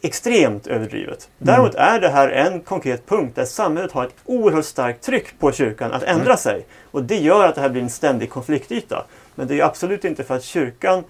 [0.00, 1.28] extremt överdrivet.
[1.38, 1.54] Mm.
[1.54, 5.52] Däremot är det här en konkret punkt där samhället har ett oerhört starkt tryck på
[5.52, 6.36] kyrkan att ändra mm.
[6.36, 6.66] sig.
[6.90, 9.04] Och det gör att det här blir en ständig konfliktyta.
[9.34, 11.04] Men det är absolut inte för att kyrkan eh,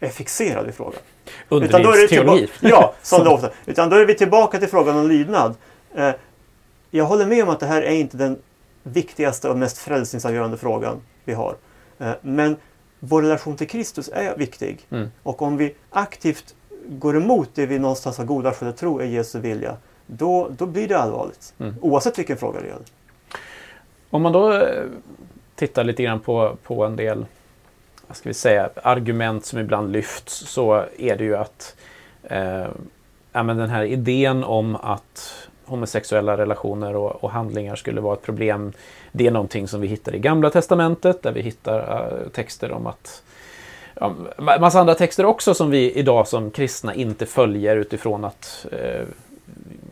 [0.00, 1.00] är fixerad i frågan.
[1.48, 2.48] Underlivsteologi.
[2.60, 3.50] Ja, som det ofta.
[3.66, 5.54] Utan då är vi tillbaka till frågan om lydnad.
[5.94, 6.10] Eh,
[6.90, 8.38] jag håller med om att det här är inte den
[8.82, 11.54] viktigaste och mest frälsningsavgörande frågan vi har.
[11.98, 12.56] Eh, men
[13.00, 14.86] vår relation till Kristus är viktig.
[14.90, 15.08] Mm.
[15.22, 16.54] Och om vi aktivt
[16.86, 19.76] går emot det vi någonstans har goda skäl att tro är Jesu vilja,
[20.06, 21.54] då, då blir det allvarligt.
[21.58, 21.74] Mm.
[21.80, 22.86] Oavsett vilken fråga det gäller.
[24.10, 24.84] Om man då eh,
[25.54, 27.26] tittar lite grann på, på en del
[28.10, 31.76] vad ska vi säga, argument som ibland lyfts så är det ju att
[32.22, 32.66] eh,
[33.32, 38.22] ja, men den här idén om att homosexuella relationer och, och, handlingar skulle vara ett
[38.22, 38.72] problem.
[39.12, 42.86] Det är någonting som vi hittar i Gamla Testamentet där vi hittar äh, texter om
[42.86, 43.22] att
[43.94, 49.06] ja, massa andra texter också som vi idag som kristna inte följer utifrån att eh,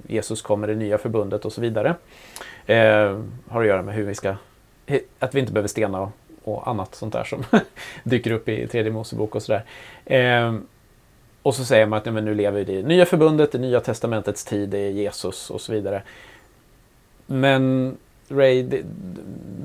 [0.07, 1.95] Jesus kommer i nya förbundet och så vidare.
[2.67, 4.35] Eh, har att göra med hur vi ska,
[5.19, 6.11] att vi inte behöver stena och,
[6.53, 7.45] och annat sånt där som
[8.03, 9.65] dyker upp i tredje Mosebok och sådär.
[10.07, 10.67] Ehm,
[11.43, 13.81] och så säger man att men nu lever vi i det nya förbundet, det nya
[13.81, 16.03] testamentets tid, det är Jesus och så vidare.
[17.27, 17.97] Men
[18.29, 18.83] Ray, det,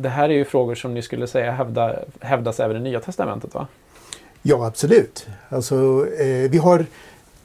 [0.01, 3.53] det här är ju frågor som ni skulle säga hävda, hävdas även i nya testamentet
[3.53, 3.67] va?
[4.41, 5.27] Ja, absolut.
[5.49, 5.75] Alltså,
[6.19, 6.85] eh, vi har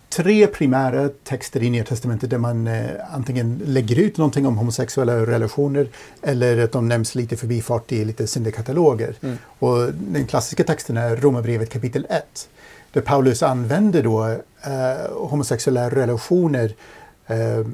[0.09, 5.27] tre primära texter i Nya Testamentet där man eh, antingen lägger ut någonting om homosexuella
[5.27, 5.89] relationer
[6.23, 9.15] eller att de nämns lite förbifart i lite syndikataloger.
[9.21, 9.39] Mm.
[9.59, 12.49] Och den klassiska texten är Romarbrevet kapitel 1
[12.93, 14.25] där Paulus använder då
[14.63, 16.75] eh, homosexuella relationer
[17.27, 17.67] eh,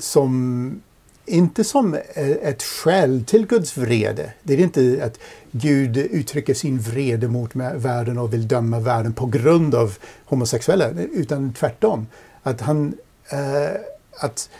[0.00, 0.82] som
[1.26, 1.96] inte som
[2.42, 4.32] ett skäl till Guds vrede.
[4.42, 5.18] Det är inte att
[5.50, 11.52] Gud uttrycker sin vrede mot världen och vill döma världen på grund av homosexuella, utan
[11.52, 12.06] tvärtom.
[12.42, 12.94] Att, han,
[13.28, 13.80] eh,
[14.18, 14.50] att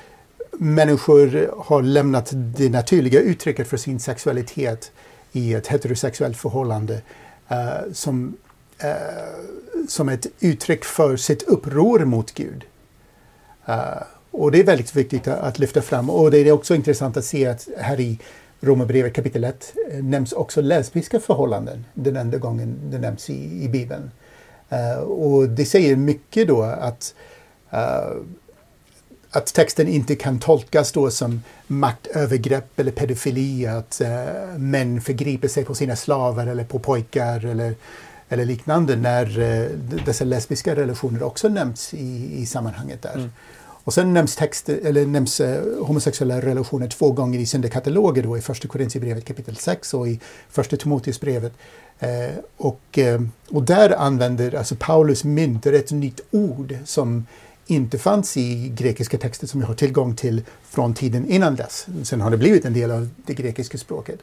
[0.53, 4.93] människor har lämnat det naturliga uttrycket för sin sexualitet
[5.33, 7.03] i ett heterosexuellt förhållande
[7.49, 8.37] eh, som
[8.79, 8.91] eh,
[9.89, 12.65] som ett uttryck för sitt uppror mot Gud.
[14.33, 16.11] Och det är väldigt viktigt att lyfta fram.
[16.11, 18.19] Och det är också intressant att se att här i
[18.61, 23.69] Romarbrevet kapitel 1 eh, nämns också lesbiska förhållanden den enda gången det nämns i, i
[23.69, 24.11] Bibeln.
[24.73, 27.15] Uh, och det säger mycket då att,
[27.73, 28.23] uh,
[29.31, 35.65] att texten inte kan tolkas då som maktövergrepp eller pedofili, att uh, män förgriper sig
[35.65, 37.75] på sina slavar eller på pojkar eller
[38.29, 39.27] eller liknande när
[40.07, 43.15] dessa lesbiska relationer också nämns i, i sammanhanget där.
[43.15, 43.31] Mm.
[43.85, 48.41] Och sen nämns, text, eller nämns eh, homosexuella relationer två gånger i syndakataloger då i
[48.41, 50.21] Första Korintierbrevet kapitel 6 och i
[50.51, 51.53] Första Timoteusbrevet.
[51.99, 53.21] Eh, och, eh,
[53.51, 57.27] och där använder alltså Paulus myntar ett nytt ord som
[57.67, 61.87] inte fanns i grekiska texter som vi har tillgång till från tiden innan dess.
[62.03, 64.21] Sen har det blivit en del av det grekiska språket.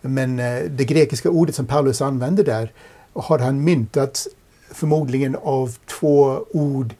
[0.00, 2.72] Men eh, det grekiska ordet som Paulus använder där
[3.12, 4.26] har han myntat
[4.70, 6.94] förmodligen av två ord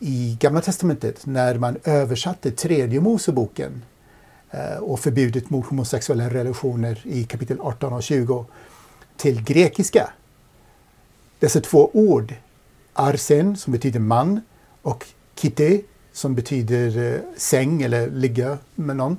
[0.00, 3.82] i Gamla Testamentet när man översatte tredje Moseboken
[4.50, 8.46] eh, och förbudet mot homosexuella relationer i kapitel 18 och 20
[9.16, 10.10] till grekiska.
[11.38, 12.34] Dessa två ord,
[12.92, 14.40] arsen som betyder man
[14.82, 15.80] och kite
[16.12, 19.16] som betyder eh, säng eller ligga med någon,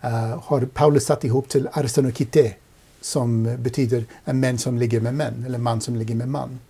[0.00, 2.54] eh, har Paulus satt ihop till arsen och kite
[3.00, 6.60] som betyder en män som ligger med män eller man som ligger med man.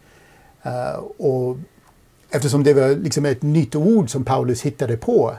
[1.16, 1.56] Och
[2.30, 5.36] eftersom det var liksom ett nytt ord som Paulus hittade på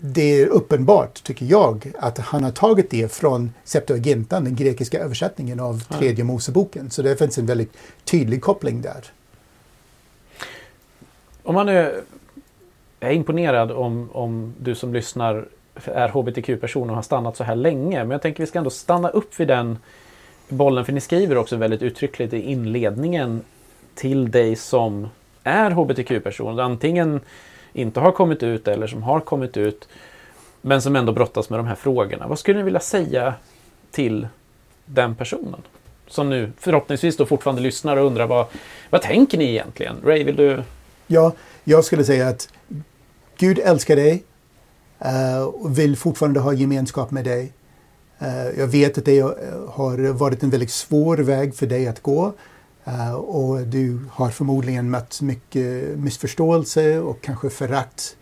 [0.00, 5.60] det är uppenbart, tycker jag, att han har tagit det från Septuagintan, den grekiska översättningen
[5.60, 6.90] av tredje Moseboken.
[6.90, 9.04] Så det finns en väldigt tydlig koppling där.
[11.42, 12.00] Om man är,
[13.00, 15.46] är imponerad om, om du som lyssnar
[15.84, 17.98] är hbtq-person och har stannat så här länge.
[17.98, 19.78] Men jag tänker vi ska ändå stanna upp vid den
[20.48, 20.84] bollen.
[20.84, 23.40] För ni skriver också väldigt uttryckligt i inledningen
[24.00, 25.08] till dig som
[25.44, 26.60] är hbtq-person.
[26.60, 27.20] Antingen
[27.72, 29.88] inte har kommit ut eller som har kommit ut
[30.60, 32.26] men som ändå brottas med de här frågorna.
[32.28, 33.34] Vad skulle ni vilja säga
[33.90, 34.28] till
[34.86, 35.62] den personen?
[36.06, 38.46] Som nu förhoppningsvis då fortfarande lyssnar och undrar vad,
[38.90, 39.96] vad tänker ni egentligen?
[40.04, 40.62] Ray, vill du?
[41.06, 41.32] Ja,
[41.64, 42.48] jag skulle säga att
[43.38, 44.24] Gud älskar dig
[44.98, 47.52] eh, och vill fortfarande ha gemenskap med dig.
[48.18, 49.20] Eh, jag vet att det
[49.68, 52.32] har varit en väldigt svår väg för dig att gå.
[52.88, 58.16] Uh, och du har förmodligen mött mycket missförståelse och kanske förakt.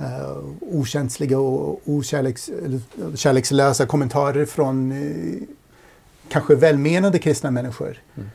[0.00, 5.42] Uh, okänsliga och okärlekslösa kommentarer från uh,
[6.28, 7.98] kanske välmenande kristna människor.
[8.14, 8.28] Mm.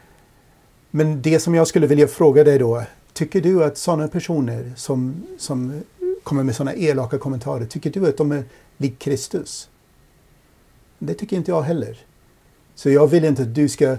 [0.92, 5.24] Men det som jag skulle vilja fråga dig då, tycker du att sådana personer som,
[5.38, 5.82] som
[6.24, 8.44] kommer med sådana elaka kommentarer, tycker du att de är
[8.78, 9.70] lik Kristus?
[11.00, 11.98] Det tycker inte jag heller.
[12.76, 13.98] Så jag vill inte att du ska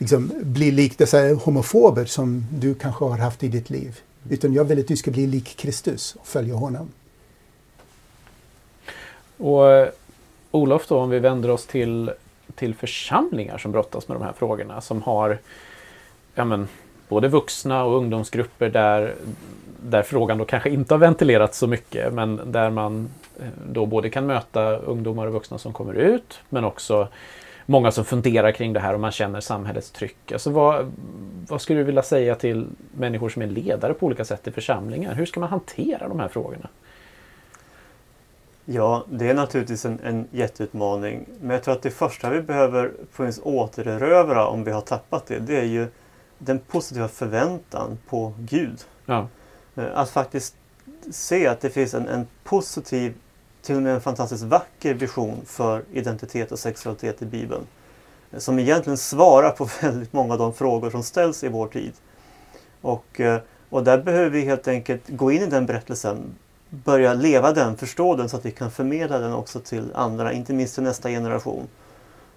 [0.00, 4.00] liksom, bli lik dessa homofober som du kanske har haft i ditt liv.
[4.30, 6.88] Utan jag vill att du ska bli lik Kristus och följa honom.
[9.36, 9.88] Och eh,
[10.50, 12.10] Olof då, om vi vänder oss till,
[12.54, 14.80] till församlingar som brottas med de här frågorna.
[14.80, 15.38] Som har
[16.34, 16.68] ja men,
[17.08, 19.14] både vuxna och ungdomsgrupper där,
[19.82, 22.12] där frågan då kanske inte har ventilerats så mycket.
[22.12, 26.64] Men där man eh, då både kan möta ungdomar och vuxna som kommer ut men
[26.64, 27.08] också
[27.70, 30.32] många som funderar kring det här och man känner samhällets tryck.
[30.32, 30.92] Alltså vad,
[31.48, 35.14] vad skulle du vilja säga till människor som är ledare på olika sätt i församlingar?
[35.14, 36.68] Hur ska man hantera de här frågorna?
[38.64, 41.26] Ja, det är naturligtvis en, en jätteutmaning.
[41.40, 42.92] Men jag tror att det första vi behöver
[43.42, 45.86] återerövra om vi har tappat det, det är ju
[46.38, 48.78] den positiva förväntan på Gud.
[49.06, 49.28] Ja.
[49.76, 50.56] Eh, att faktiskt
[51.10, 53.14] se att det finns en, en positiv
[53.62, 57.66] till och med en fantastiskt vacker vision för identitet och sexualitet i Bibeln.
[58.36, 61.92] Som egentligen svarar på väldigt många av de frågor som ställs i vår tid.
[62.80, 66.34] Och, eh, och där behöver vi helt enkelt gå in i den berättelsen,
[66.68, 70.52] börja leva den, förstå den så att vi kan förmedla den också till andra, inte
[70.52, 71.68] minst till nästa generation.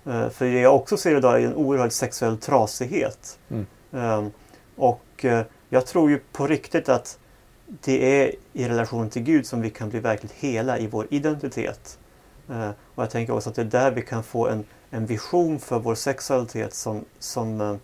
[0.05, 3.39] Eh, för det jag också ser idag är en oerhörd sexuell trasighet.
[3.49, 3.65] Mm.
[3.91, 4.31] Ehm,
[4.75, 7.17] och eh, jag tror ju på riktigt att
[7.65, 11.99] det är i relation till Gud som vi kan bli verkligt hela i vår identitet.
[12.49, 15.59] Eh, och jag tänker också att det är där vi kan få en, en vision
[15.59, 17.75] för vår sexualitet som, som eh,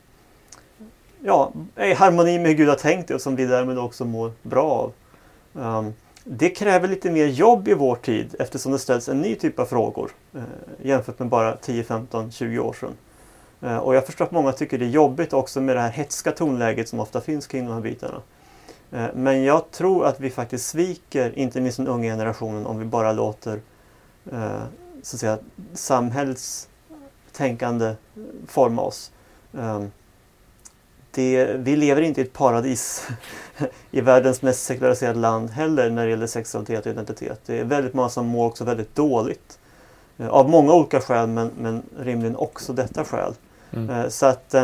[1.19, 4.05] ja, är i harmoni med hur Gud har tänkt det och som vi därmed också
[4.05, 4.93] mår bra av.
[5.63, 9.59] Ehm, det kräver lite mer jobb i vår tid eftersom det ställs en ny typ
[9.59, 10.41] av frågor eh,
[10.82, 12.95] jämfört med bara 10, 15, 20 år sedan.
[13.80, 16.89] och jag förstår att många tycker det är jobbigt också med det här hetska tonläget
[16.89, 18.21] som ofta finns kring de här bitarna.
[18.92, 22.86] Eh, men jag tror att vi faktiskt sviker, inte minst den unga generationen, om vi
[22.86, 23.62] bara låter
[24.32, 24.62] eh,
[25.02, 25.38] så att säga,
[25.74, 26.70] samhällets
[27.32, 27.94] tänkande
[28.48, 29.12] forma oss.
[29.58, 29.92] Ehm,
[31.12, 33.08] det, vi lever inte i ett paradis
[33.92, 37.42] i världens mest sekulariserade land heller när det gäller sexualitet och identitet.
[37.46, 39.60] Det är väldigt många som mår också väldigt dåligt.
[40.18, 43.34] Eh, av många olika skäl men, men rimligen också detta skäl.
[43.72, 44.12] Mm.
[44.12, 44.56] Så att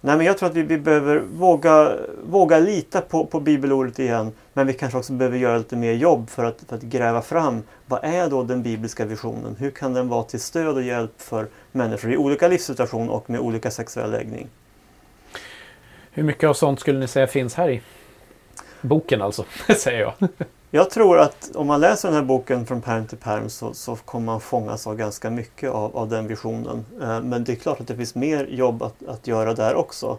[0.00, 4.32] Nej, men jag tror att vi, vi behöver våga, våga lita på, på bibelordet igen.
[4.52, 7.62] Men vi kanske också behöver göra lite mer jobb för att, för att gräva fram
[7.86, 9.56] vad är då den bibliska visionen?
[9.58, 13.40] Hur kan den vara till stöd och hjälp för människor i olika livssituationer och med
[13.40, 14.48] olika sexuell läggning?
[16.10, 17.82] Hur mycket av sånt skulle ni säga finns här i
[18.80, 19.44] boken alltså,
[19.76, 20.28] säger jag.
[20.70, 23.96] Jag tror att om man läser den här boken från perm till perm så, så
[23.96, 26.84] kommer man fångas av ganska mycket av, av den visionen.
[27.02, 30.18] Eh, men det är klart att det finns mer jobb att, att göra där också.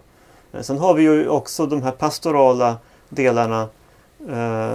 [0.51, 2.77] Eh, sen har vi ju också de här pastorala
[3.09, 3.67] delarna.
[4.29, 4.73] Eh,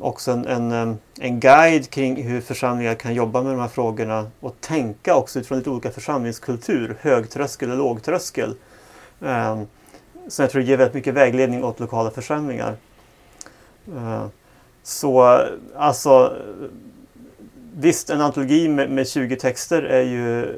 [0.00, 4.30] också en, en, eh, en guide kring hur församlingar kan jobba med de här frågorna
[4.40, 8.54] och tänka också utifrån lite olika församlingskultur, högtröskel och lågtröskel.
[9.20, 9.62] Eh,
[10.28, 12.76] så jag tror det ger väldigt mycket vägledning åt lokala församlingar.
[13.96, 14.26] Eh,
[14.88, 15.44] så
[15.76, 16.36] alltså
[17.80, 20.54] Visst, en antologi med, med 20 texter är ju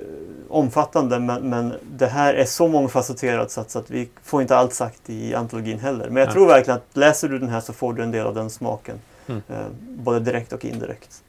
[0.49, 4.57] omfattande men, men det här är så mångfacetterat så att, så att, vi får inte
[4.57, 6.07] allt sagt i antologin heller.
[6.07, 6.33] Men jag ja.
[6.33, 9.01] tror verkligen att läser du den här så får du en del av den smaken.
[9.27, 9.43] Mm.
[9.49, 11.23] Eh, både direkt och indirekt.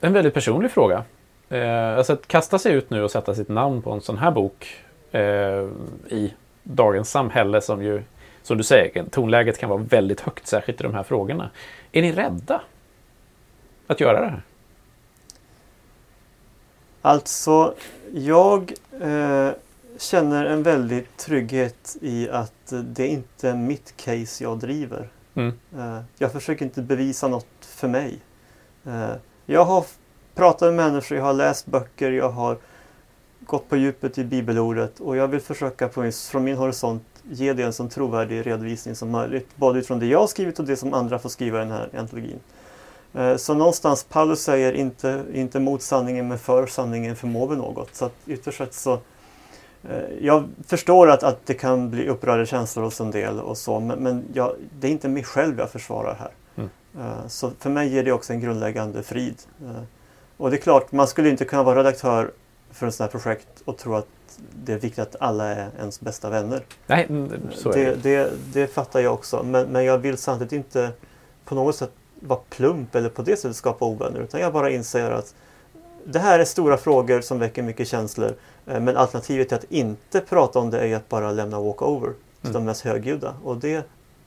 [0.00, 1.04] En väldigt personlig fråga.
[1.48, 4.30] Eh, alltså att kasta sig ut nu och sätta sitt namn på en sån här
[4.30, 4.76] bok
[5.12, 5.22] eh,
[6.08, 8.02] i dagens samhälle som ju
[8.42, 11.50] som du säger, tonläget kan vara väldigt högt, särskilt i de här frågorna.
[11.92, 12.60] Är ni rädda
[13.86, 14.42] att göra det här?
[17.02, 17.74] Alltså,
[18.12, 19.50] jag eh,
[19.98, 25.08] känner en väldig trygghet i att det är inte mitt case jag driver.
[25.34, 25.52] Mm.
[25.76, 28.18] Eh, jag försöker inte bevisa något för mig.
[28.86, 29.12] Eh,
[29.46, 29.84] jag har
[30.34, 32.58] pratat med människor, jag har läst böcker, jag har
[33.40, 37.62] gått på djupet i bibelordet och jag vill försöka på, från min horisont ge det
[37.62, 39.48] en så trovärdig redovisning som möjligt.
[39.56, 41.88] Både utifrån det jag har skrivit och det som andra får skriva i den här
[41.98, 42.40] antologin.
[43.14, 47.94] Eh, så någonstans, Paulus säger inte, inte mot sanningen men för sanningen förmår vi något.
[47.94, 48.92] Så att ytterst sett så
[49.88, 53.80] eh, jag förstår att, att det kan bli upprörda känslor hos en del och så
[53.80, 56.30] men, men jag, det är inte mig själv jag försvarar här.
[56.56, 56.70] Mm.
[56.98, 59.36] Eh, så för mig ger det också en grundläggande frid.
[60.36, 62.30] Och det är klart, man skulle inte kunna vara redaktör
[62.70, 64.06] för ett sådant här projekt och tro att
[64.64, 66.64] det är viktigt att alla är ens bästa vänner.
[66.86, 67.94] Nej, mm, så är det.
[67.94, 70.90] Det, det, det fattar jag också men, men jag vill samtidigt inte
[71.44, 75.10] på något sätt vara plump eller på det sättet skapa ovänner utan jag bara inser
[75.10, 75.34] att
[76.04, 78.34] det här är stora frågor som väcker mycket känslor
[78.66, 82.50] eh, men alternativet till att inte prata om det är att bara lämna walkover till
[82.50, 82.52] mm.
[82.52, 83.84] de mest högljudda och det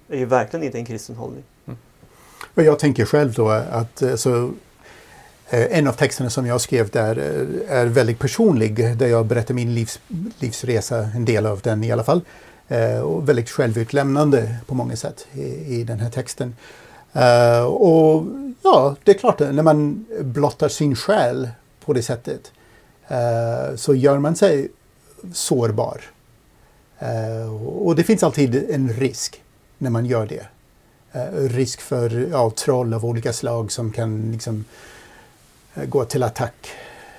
[0.09, 1.43] är ju verkligen inte en kristen hållning.
[1.65, 1.77] Mm.
[2.53, 4.49] Och jag tänker själv då att så, eh,
[5.49, 9.53] Eh, en av texterna som jag skrev där eh, är väldigt personlig där jag berättar
[9.53, 9.99] min livs,
[10.39, 12.21] livsresa, en del av den i alla fall.
[12.67, 16.55] Eh, och väldigt självutlämnande på många sätt i, i den här texten.
[17.67, 18.25] Och
[18.63, 21.49] ja, det är klart, när man blottar sin själ
[21.85, 22.51] på det sättet
[23.75, 24.67] så gör man sig
[25.33, 26.01] sårbar.
[27.79, 29.41] Och det finns alltid en risk
[29.77, 30.45] när man gör det.
[31.47, 34.65] risk för ja, troll av olika slag som kan liksom,
[35.85, 36.69] gå till attack.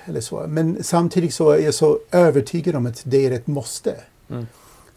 [0.05, 0.45] Eller så.
[0.49, 3.95] Men samtidigt så är jag så övertygad om att det är ett måste.
[4.31, 4.47] Mm.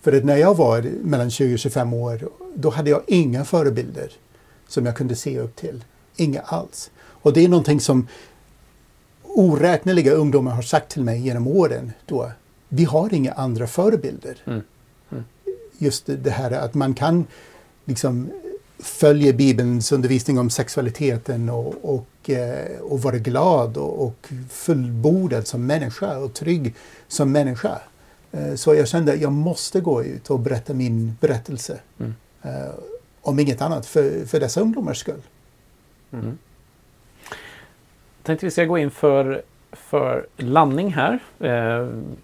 [0.02, 4.12] För att när jag var mellan 20 och 25 år, då hade jag inga förebilder
[4.68, 5.84] som jag kunde se upp till.
[6.16, 6.92] Inga alls.
[7.00, 8.08] Och det är någonting som
[9.24, 11.92] oräkneliga ungdomar har sagt till mig genom åren.
[12.06, 12.32] Då,
[12.70, 14.38] vi har inga andra förebilder.
[14.46, 14.62] Mm.
[15.12, 15.24] Mm.
[15.78, 17.26] Just det här att man kan
[17.86, 18.30] liksom
[18.80, 25.66] följa Bibelns undervisning om sexualiteten och, och, eh, och vara glad och, och fullbordad som
[25.66, 26.76] människa och trygg
[27.08, 27.82] som människa.
[28.32, 31.80] Eh, så jag kände att jag måste gå ut och berätta min berättelse.
[32.00, 32.14] Mm.
[32.42, 32.74] Eh,
[33.22, 35.22] om inget annat för, för dessa ungdomars skull.
[36.12, 36.38] Mm.
[38.18, 41.20] Jag tänkte vi ska gå in för, för landning här.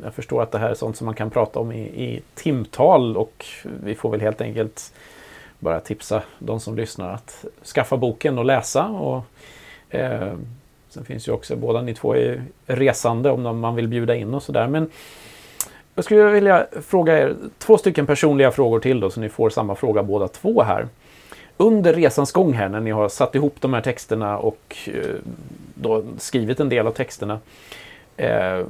[0.04, 3.18] Jag förstår att det här är sånt som man kan prata om i, i timtal
[3.18, 3.46] och
[3.84, 4.94] vi får väl helt enkelt
[5.60, 7.46] bara tipsa de som lyssnar att
[7.76, 8.86] skaffa boken och läsa.
[8.86, 9.24] Och,
[9.90, 10.34] eh,
[10.90, 14.44] sen finns ju också, båda ni två är resande om man vill bjuda in och
[14.44, 14.68] sådär.
[14.68, 14.90] Men
[15.96, 19.76] jag skulle vilja fråga er två stycken personliga frågor till då, så ni får samma
[19.76, 20.88] fråga båda två här.
[21.58, 25.16] Under resans gång här, när ni har satt ihop de här texterna och eh,
[25.74, 27.40] då skrivit en del av texterna.
[28.18, 28.62] Eh,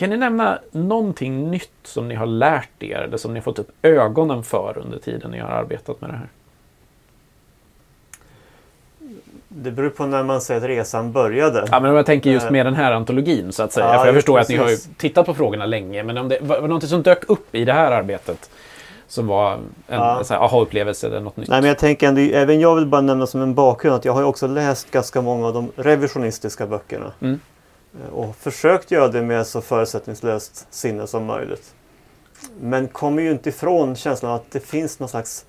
[0.00, 3.58] kan ni nämna någonting nytt som ni har lärt er eller som ni har fått
[3.58, 6.28] upp ögonen för under tiden ni har arbetat med det här?
[9.48, 11.68] Det beror på när man säger att resan började.
[11.70, 13.86] Ja, men om jag tänker just eh, med den här antologin så att säga.
[13.86, 14.60] Ja, För jag förstår precis.
[14.60, 16.02] att ni har tittat på frågorna länge.
[16.02, 18.50] Men om det var, något som dök upp i det här arbetet
[19.08, 20.24] som var en ja.
[20.30, 21.48] aha-upplevelse eller något nytt?
[21.48, 24.12] Nej, men jag tänker ändå, även jag vill bara nämna som en bakgrund att jag
[24.12, 27.12] har också läst ganska många av de revisionistiska böckerna.
[27.20, 27.40] Mm.
[27.94, 31.74] Eh, och försökt göra det med så förutsättningslöst sinne som möjligt.
[32.60, 35.46] Men kommer ju inte ifrån känslan att det finns någon slags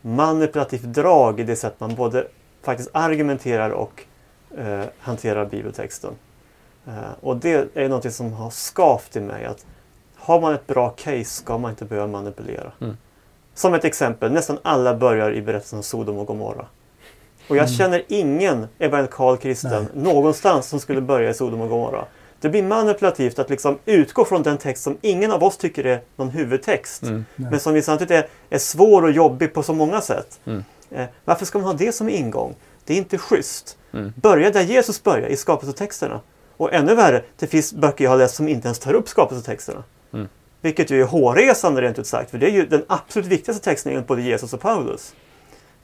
[0.00, 2.26] manipulativt drag i det sätt man både
[2.62, 4.04] faktiskt argumenterar och
[4.56, 6.14] eh, hanterar bibeltexten.
[6.86, 9.44] Eh, och det är något som har skavt i mig.
[9.44, 9.66] att
[10.16, 12.72] Har man ett bra case ska man inte behöva manipulera.
[12.80, 12.96] Mm.
[13.54, 16.66] Som ett exempel, nästan alla börjar i berättelsen om Sodom och Gomorra.
[17.48, 17.76] Och jag mm.
[17.78, 20.04] känner ingen evangelikal kristen Nej.
[20.04, 22.04] någonstans som skulle börja i Sodom och Gomorra.
[22.40, 26.00] Det blir manipulativt att liksom utgå från den text som ingen av oss tycker är
[26.16, 27.02] någon huvudtext.
[27.02, 27.24] Mm.
[27.36, 30.40] Men som vi samtidigt är, är svår och jobbig på så många sätt.
[30.44, 30.64] Mm.
[30.90, 32.54] Eh, varför ska man ha det som ingång?
[32.84, 33.78] Det är inte schysst.
[33.92, 34.12] Mm.
[34.16, 36.20] Börja där Jesus börjar, i skapelsetexterna.
[36.56, 39.84] Och ännu värre, det finns böcker jag har läst som inte ens tar upp skapelsetexterna.
[40.12, 40.28] Mm.
[40.60, 43.92] Vilket ju är hårresande rent ut sagt, för det är ju den absolut viktigaste texten
[43.92, 45.14] enligt både Jesus och Paulus.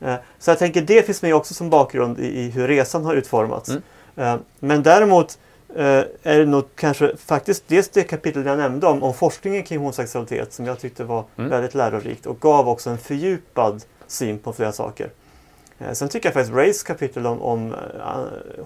[0.00, 3.68] Eh, så jag tänker det finns med också som bakgrund i hur resan har utformats.
[3.68, 3.82] Mm.
[4.16, 5.38] Eh, men däremot
[6.22, 10.52] är det nog kanske faktiskt dels det kapitel jag nämnde om, om forskningen kring homosexualitet
[10.52, 11.50] som jag tyckte var mm.
[11.50, 15.10] väldigt lärorikt och gav också en fördjupad syn på flera saker.
[15.78, 17.74] Eh, sen tycker jag faktiskt Rays kapitel om, om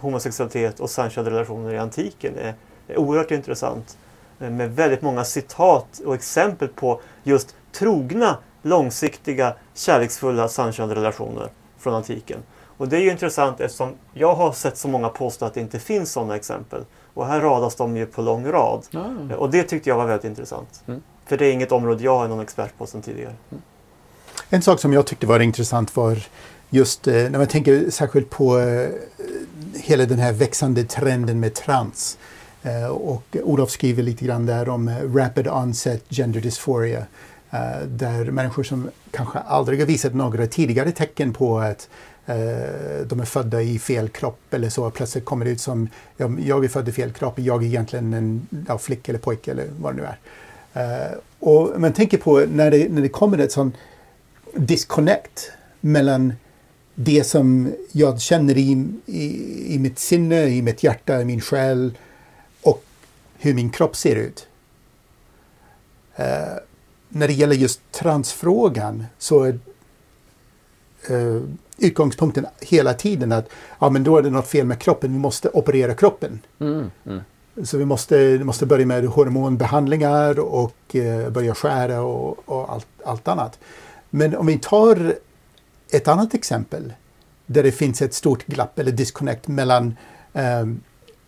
[0.01, 2.55] homosexualitet och samkönade relationer i antiken är,
[2.89, 3.97] är oerhört intressant.
[4.39, 11.49] Med väldigt många citat och exempel på just trogna, långsiktiga, kärleksfulla samkönade relationer
[11.79, 12.39] från antiken.
[12.77, 15.79] Och det är ju intressant eftersom jag har sett så många påstå att det inte
[15.79, 16.85] finns sådana exempel.
[17.15, 18.87] Och här radas de ju på lång rad.
[18.95, 19.31] Mm.
[19.31, 20.83] Och det tyckte jag var väldigt intressant.
[20.87, 21.03] Mm.
[21.27, 23.35] För det är inget område jag är någon expert på sedan tidigare.
[23.51, 23.63] Mm.
[24.49, 26.19] En sak som jag tyckte var intressant var
[26.71, 28.89] just eh, när man tänker särskilt på eh,
[29.75, 32.19] hela den här växande trenden med trans.
[32.63, 37.07] Eh, och Olof skriver lite grann där om rapid onset gender dysphoria.
[37.53, 41.89] Eh, där människor som kanske aldrig har visat några tidigare tecken på att
[42.27, 45.89] eh, de är födda i fel kropp eller så plötsligt kommer det ut som
[46.39, 49.67] jag är född i fel kropp, jag är egentligen en ja, flicka eller pojke eller
[49.81, 50.19] vad det nu är.
[50.77, 53.73] Uh, och man tänker på när det, när det kommer ett sån
[54.55, 56.33] disconnect mellan
[56.95, 61.99] det som jag känner i, i, i mitt sinne, i mitt hjärta, i min själ
[62.63, 62.85] och
[63.39, 64.47] hur min kropp ser ut.
[66.19, 66.59] Uh,
[67.13, 69.59] när det gäller just transfrågan så är
[71.11, 71.43] uh,
[71.79, 73.49] utgångspunkten hela tiden att
[73.79, 76.41] ja, men då är det något fel med kroppen, vi måste operera kroppen.
[76.61, 77.21] Mm, mm.
[77.65, 83.29] Så vi måste, måste börja med hormonbehandlingar och uh, börja skära och, och allt, allt
[83.29, 83.59] annat.
[84.11, 85.15] Men om vi tar
[85.91, 86.93] ett annat exempel
[87.47, 89.97] där det finns ett stort glapp eller disconnect mellan
[90.33, 90.81] um,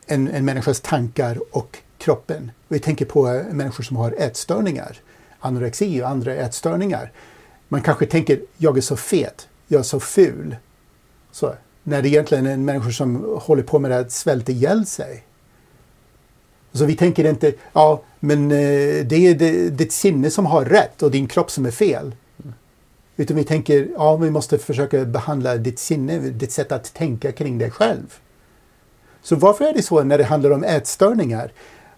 [0.07, 2.51] en, en människas tankar och kroppen.
[2.68, 4.97] Vi tänker på människor som har ätstörningar,
[5.45, 7.12] anorexi och andra ätstörningar.
[7.68, 10.57] Man kanske tänker, jag är så fet, jag är så ful.
[11.30, 15.24] Så, när det egentligen är en människa som håller på med att svälta ihjäl sig.
[16.72, 21.03] Så vi tänker inte, ja men eh, det är det, ditt sinne som har rätt
[21.03, 22.14] och din kropp som är fel.
[23.16, 27.59] Utan vi tänker, ja vi måste försöka behandla ditt sinne, ditt sätt att tänka kring
[27.59, 28.14] dig själv.
[29.22, 31.53] Så varför är det så när det handlar om ätstörningar?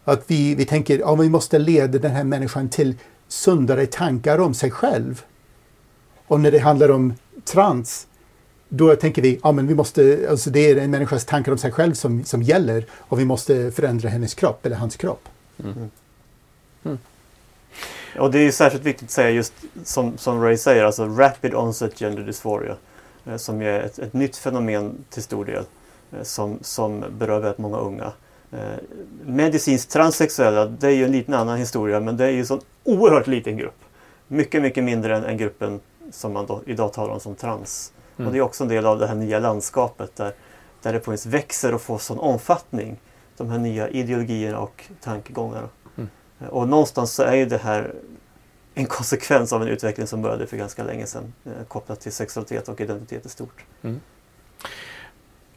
[0.04, 2.94] Att vi, vi tänker, ja vi måste leda den här människan till
[3.28, 5.24] sundare tankar om sig själv.
[6.26, 7.14] Och när det handlar om
[7.44, 8.06] trans,
[8.68, 11.72] då tänker vi, ja men vi måste, alltså det är en människas tankar om sig
[11.72, 15.28] själv som, som gäller och vi måste förändra hennes kropp eller hans kropp.
[15.64, 15.90] Mm.
[16.84, 16.98] Mm.
[18.18, 19.52] Och det är särskilt viktigt att säga just
[19.84, 22.76] som, som Ray säger, alltså Rapid Onset Gender Dysphoria.
[23.26, 25.64] Eh, som är ett, ett nytt fenomen till stor del.
[26.12, 28.12] Eh, som, som berör väldigt många unga.
[28.52, 28.78] Eh,
[29.24, 32.60] medicinskt transsexuella, det är ju en liten annan historia men det är ju en sån
[32.84, 33.84] oerhört liten grupp.
[34.28, 35.80] Mycket, mycket mindre än, än gruppen
[36.10, 37.92] som man då, idag talar om som trans.
[38.16, 38.26] Mm.
[38.26, 40.34] Och det är också en del av det här nya landskapet där,
[40.82, 43.00] där det på något växer och får sån omfattning.
[43.36, 45.68] De här nya ideologierna och tankegångarna.
[46.48, 47.94] Och någonstans så är ju det här
[48.74, 52.68] en konsekvens av en utveckling som började för ganska länge sedan eh, kopplat till sexualitet
[52.68, 53.64] och identitet i stort.
[53.82, 54.00] Mm.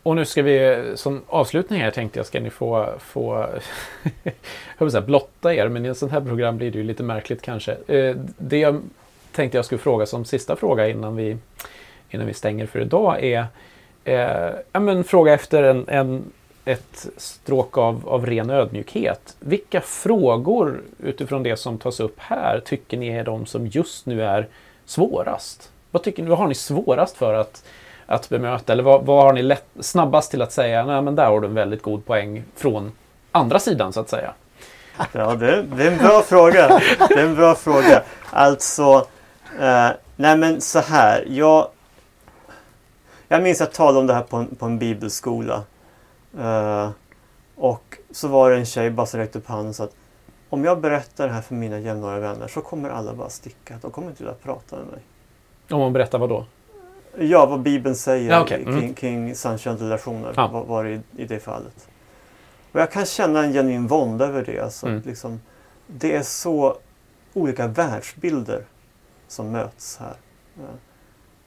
[0.03, 3.47] Och nu ska vi som avslutning här tänkte jag ska ni få, få
[4.77, 7.41] jag säga, blotta er men i ett sånt här program blir det ju lite märkligt
[7.41, 7.77] kanske.
[7.87, 8.81] Eh, det jag
[9.31, 11.37] tänkte jag skulle fråga som sista fråga innan vi,
[12.09, 13.45] innan vi stänger för idag är
[14.03, 16.31] eh, ja, men fråga efter en, en
[16.65, 19.35] ett stråk av, av ren ödmjukhet.
[19.39, 24.23] Vilka frågor utifrån det som tas upp här tycker ni är de som just nu
[24.23, 24.47] är
[24.85, 25.71] svårast?
[25.91, 27.63] Vad, tycker ni, vad har ni svårast för att,
[28.09, 28.73] att bemöta?
[28.73, 31.47] Eller vad, vad har ni lätt, snabbast till att säga, nej men där har du
[31.47, 32.91] en väldigt god poäng från
[33.31, 34.33] andra sidan så att säga?
[35.11, 36.81] Ja, det, det är en bra fråga.
[37.09, 38.03] Det är en bra fråga.
[38.29, 39.07] Alltså,
[39.59, 41.25] eh, nej men så här.
[41.27, 41.67] Jag,
[43.27, 45.63] jag minns att jag talade om det här på en, på en bibelskola.
[46.39, 46.89] Uh,
[47.55, 49.95] och så var det en tjej bara som räckte upp handen och sa att
[50.49, 53.79] om jag berättar det här för mina jämnåriga vänner så kommer alla bara sticka.
[53.81, 55.01] De kommer inte vilja prata med mig.
[55.69, 56.45] Om man berättar vad då?
[57.17, 58.61] Ja, vad Bibeln säger ja, okay.
[58.61, 58.79] mm.
[58.79, 59.99] kring, kring samkönade
[60.35, 60.47] ja.
[60.47, 61.87] var, var i, i det fallet.
[62.71, 64.59] Och jag kan känna en genuin vånda över det.
[64.59, 65.01] Alltså, mm.
[65.05, 65.41] liksom,
[65.87, 66.77] det är så
[67.33, 68.63] olika världsbilder
[69.27, 70.15] som möts här.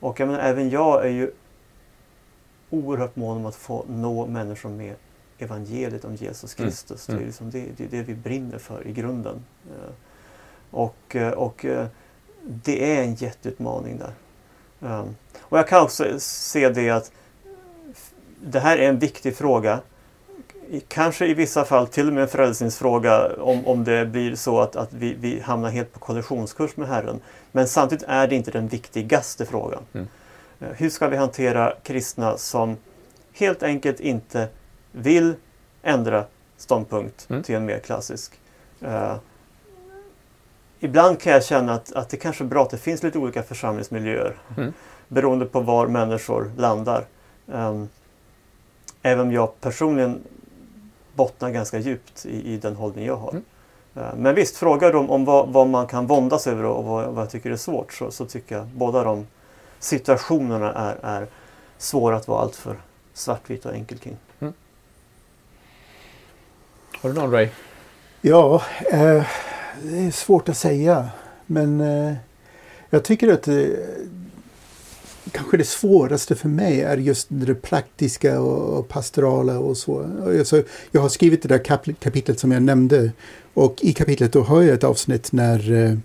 [0.01, 1.31] Och jag menar, även jag är ju
[2.71, 4.95] oerhört mån om att få nå människor med
[5.39, 6.71] evangeliet om Jesus mm.
[6.71, 7.09] Kristus.
[7.09, 7.19] Mm.
[7.19, 9.45] Det, är liksom det, det, är det vi brinner för i grunden.
[9.71, 9.93] Eh,
[10.71, 11.87] och, eh, och eh,
[12.43, 14.13] det är en jätteutmaning där.
[14.85, 17.13] Ehm, och jag kan också se det att
[18.41, 19.81] det här är en viktig fråga.
[20.89, 24.77] Kanske i vissa fall till och med en frälsningsfråga om, om det blir så att,
[24.77, 27.21] att vi, vi hamnar helt på kollisionskurs med Herren.
[27.53, 29.83] Men samtidigt är det inte den viktigaste frågan.
[29.93, 30.07] Mm.
[30.61, 32.77] Eh, hur ska vi hantera kristna som
[33.33, 34.49] helt enkelt inte
[34.93, 35.35] vill
[35.83, 36.25] ändra
[36.57, 37.43] ståndpunkt mm.
[37.43, 38.33] till en mer klassisk?
[40.85, 43.43] Ibland kan jag känna att, att det kanske är bra att det finns lite olika
[43.43, 44.73] församlingsmiljöer mm.
[45.09, 47.05] beroende på var människor landar.
[47.47, 47.89] Um,
[49.03, 50.23] även om jag personligen
[51.15, 53.31] bottnar ganska djupt i, i den hållning jag har.
[53.31, 53.43] Mm.
[53.97, 57.25] Uh, men visst, frågar de om vad, vad, man kan våndas över och vad, vad
[57.25, 59.27] jag tycker är svårt så, så tycker jag båda de
[59.79, 61.27] situationerna är, är
[61.79, 62.77] svåra att vara alltför
[63.15, 64.17] svartvit och enkel kring.
[64.41, 64.53] Mm.
[67.01, 67.49] Har du någon Ray?
[68.21, 68.63] Ja,
[68.93, 69.27] eh,
[69.85, 71.09] det är svårt att säga.
[71.47, 72.15] Men eh,
[72.91, 73.67] jag tycker att eh,
[75.31, 80.07] kanske det svåraste för mig är just det praktiska och pastorala och så.
[80.39, 83.13] Alltså, jag har skrivit det där kap kapitlet som jag nämnde
[83.55, 85.97] och i kapitlet då har jag ett avsnitt när eh,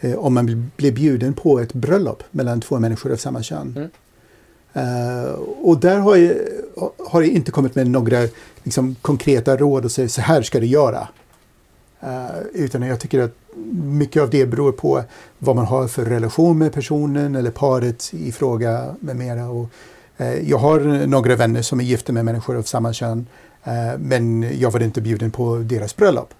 [0.00, 3.74] eh, om man blir bjuden på ett bröllop mellan två människor av samma kön.
[3.76, 3.90] Mm.
[4.76, 5.30] Uh,
[5.62, 6.34] och där har jag,
[6.98, 8.28] har jag inte kommit med några
[8.62, 11.08] liksom, konkreta råd och säger så här ska du göra.
[12.06, 13.34] Uh, utan jag tycker att
[13.74, 15.02] mycket av det beror på
[15.38, 19.48] vad man har för relation med personen eller paret i fråga med mera.
[19.48, 19.68] Och,
[20.20, 23.26] uh, jag har några vänner som är gifta med människor av samma kön
[23.98, 26.34] men jag var inte bjuden på deras bröllop.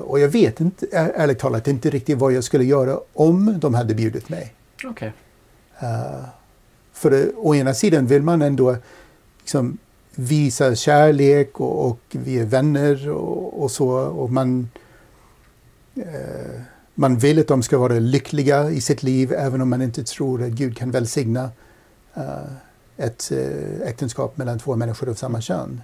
[0.00, 3.94] och jag vet inte, ärligt talat inte riktigt vad jag skulle göra om de hade
[3.94, 4.54] bjudit mig.
[4.90, 5.10] Okay.
[6.92, 8.76] För å ena sidan vill man ändå
[9.40, 9.78] liksom
[10.18, 13.88] visa kärlek och, och vi är vänner och, och så.
[13.90, 14.87] Och man, eh,
[16.94, 20.42] man vill att de ska vara lyckliga i sitt liv även om man inte tror
[20.42, 21.50] att Gud kan välsigna
[22.14, 22.24] eh,
[22.96, 25.80] ett eh, äktenskap mellan två människor av samma kön.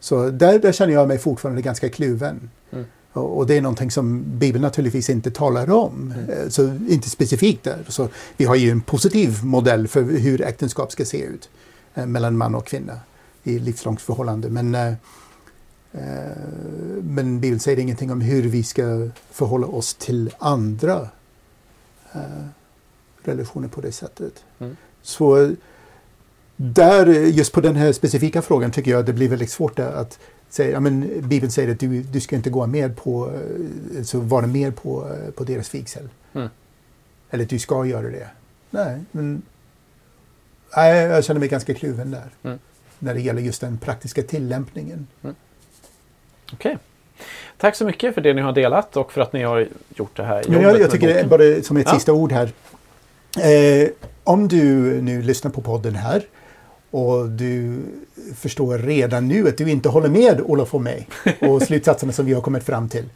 [0.00, 2.50] Så där, där känner jag mig fortfarande ganska kluven.
[2.70, 2.84] Mm.
[3.12, 6.14] Och det är någonting som Bibeln naturligtvis inte talar om.
[6.16, 6.30] Mm.
[6.30, 7.78] Eh, så inte specifikt där.
[7.88, 11.48] Så vi har ju en positiv modell för hur äktenskap ska se ut
[11.94, 13.00] eh, mellan man och kvinna
[13.42, 14.48] i livslångt förhållande.
[14.48, 14.94] Men, eh,
[17.02, 21.08] men Bibeln säger ingenting om hur vi ska förhålla oss till andra
[23.22, 24.44] relationer på det sättet.
[24.58, 24.76] Mm.
[25.02, 25.54] Så
[26.56, 30.18] där, just på den här specifika frågan tycker jag att det blir väldigt svårt att
[30.52, 34.20] säger, ja, men Bibeln säger att du, du ska inte gå med på, eh, alltså
[34.20, 36.08] vara med på, eh, på deras vigsel.
[36.32, 36.48] Mm.
[37.30, 38.28] Eller att du ska göra det.
[38.70, 39.42] Nej, men
[40.76, 42.30] nej, jag känner mig ganska kluven där.
[42.42, 42.58] Mm.
[42.98, 45.06] När det gäller just den praktiska tillämpningen.
[46.52, 46.72] Okej.
[46.72, 46.78] Okay.
[47.56, 50.22] Tack så mycket för det ni har delat och för att ni har gjort det
[50.22, 50.50] här jobbet.
[50.50, 51.94] Men jag, jag tycker det bara som ett ja.
[51.94, 52.52] sista ord här.
[53.40, 53.88] Eh,
[54.24, 54.58] om du
[55.02, 56.22] nu lyssnar på podden här
[56.90, 57.82] och du
[58.36, 61.08] förstår redan nu att du inte håller med Olof och mig
[61.40, 63.08] och slutsatserna som vi har kommit fram till.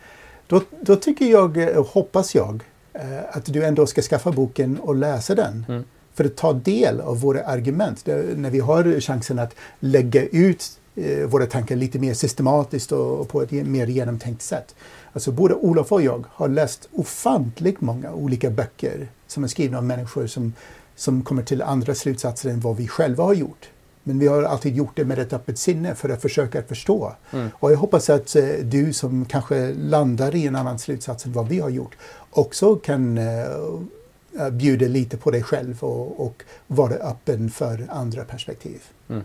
[0.47, 2.63] Då, då tycker jag, och hoppas jag,
[2.93, 5.65] eh, att du ändå ska skaffa boken och läsa den.
[5.69, 5.85] Mm.
[6.15, 8.07] För att ta del av våra argument.
[8.37, 10.79] När vi har chansen att lägga ut
[11.27, 14.75] våra tankar lite mer systematiskt och på ett mer genomtänkt sätt.
[15.13, 19.85] Alltså både Olof och jag har läst ofantligt många olika böcker som är skrivna av
[19.85, 20.53] människor som
[20.97, 23.69] som kommer till andra slutsatser än vad vi själva har gjort.
[24.03, 27.13] Men vi har alltid gjort det med ett öppet sinne för att försöka förstå.
[27.31, 27.49] Mm.
[27.55, 31.49] Och jag hoppas att eh, du som kanske landar i en annan slutsats än vad
[31.49, 31.97] vi har gjort
[32.31, 38.83] också kan uh, bjuda lite på dig själv och, och, vara öppen för andra perspektiv.
[39.09, 39.25] Mm.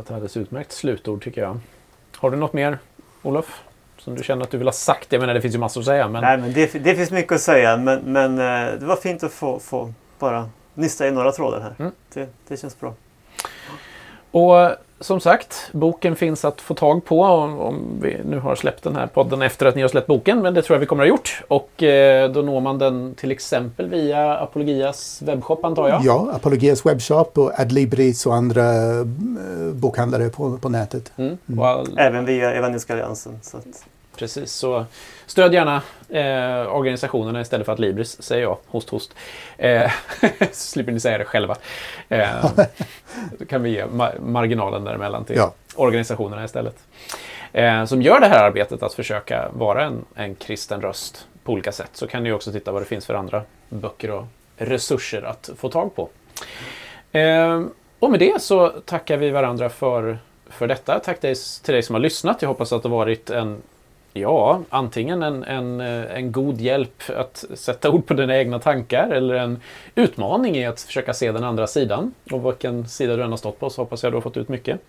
[0.00, 1.60] Ett alldeles utmärkt slutord tycker jag.
[2.16, 2.78] Har du något mer,
[3.22, 3.62] Olof?
[4.02, 5.12] som du känner att du vill ha sagt?
[5.12, 6.08] Jag menar det finns ju massor att säga.
[6.08, 6.22] Men...
[6.22, 9.32] Nej, men det, det finns mycket att säga men, men eh, det var fint att
[9.32, 11.74] få, få bara nysta i några trådar här.
[11.78, 11.92] Mm.
[12.14, 12.94] Det, det känns bra.
[14.32, 18.96] Och som sagt, boken finns att få tag på om vi nu har släppt den
[18.96, 21.08] här podden efter att ni har släppt boken, men det tror jag vi kommer att
[21.08, 21.42] ha gjort.
[21.48, 26.04] Och eh, då når man den till exempel via Apologias webbshop antar jag?
[26.04, 29.04] Ja, Apologias webbshop och Adlibris och andra eh,
[29.72, 31.12] bokhandlare på, på nätet.
[31.16, 31.38] Mm.
[31.48, 31.60] Mm.
[31.60, 31.98] All...
[31.98, 33.38] Även via Evangeliska Alliansen.
[33.42, 33.84] Så att...
[34.16, 34.86] Precis, så
[35.26, 38.58] stöd gärna eh, organisationerna istället för att Libris, säger jag.
[38.66, 39.14] Host, host.
[39.58, 39.90] Eh,
[40.40, 41.56] så slipper ni säga det själva.
[42.08, 42.50] Eh,
[43.38, 45.54] då kan vi ge ma marginalen däremellan till ja.
[45.74, 46.76] organisationerna istället.
[47.52, 51.72] Eh, som gör det här arbetet att försöka vara en, en kristen röst på olika
[51.72, 51.90] sätt.
[51.92, 54.24] Så kan ni också titta vad det finns för andra böcker och
[54.56, 56.08] resurser att få tag på.
[57.18, 57.62] Eh,
[57.98, 60.98] och med det så tackar vi varandra för, för detta.
[60.98, 61.36] Tack till
[61.74, 62.42] dig som har lyssnat.
[62.42, 63.62] Jag hoppas att det varit en
[64.14, 69.10] Ja, antingen en, en, eh, en god hjälp att sätta ord på dina egna tankar
[69.10, 69.60] eller en
[69.94, 72.14] utmaning i att försöka se den andra sidan.
[72.30, 74.48] Och vilken sida du än har stått på så hoppas jag du har fått ut
[74.48, 74.80] mycket.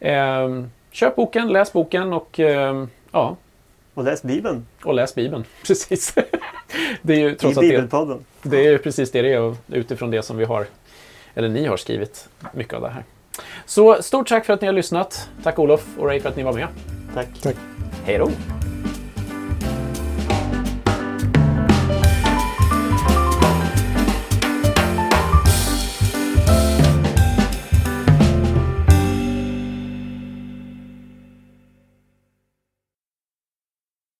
[0.00, 3.36] Eh, köp boken, läs boken och eh, ja.
[3.94, 4.66] Och läs Bibeln.
[4.84, 6.14] Och läs Bibeln, precis.
[7.02, 8.24] det är ju trots I Bibelpodden.
[8.42, 10.66] Det, det är precis det det är utifrån det som vi har,
[11.34, 13.04] eller ni har skrivit mycket av det här.
[13.66, 15.28] Så stort tack för att ni har lyssnat.
[15.42, 16.68] Tack Olof och Ray för att ni var med.
[17.14, 17.28] Tack.
[17.42, 17.56] tack.
[18.04, 18.30] Hej då!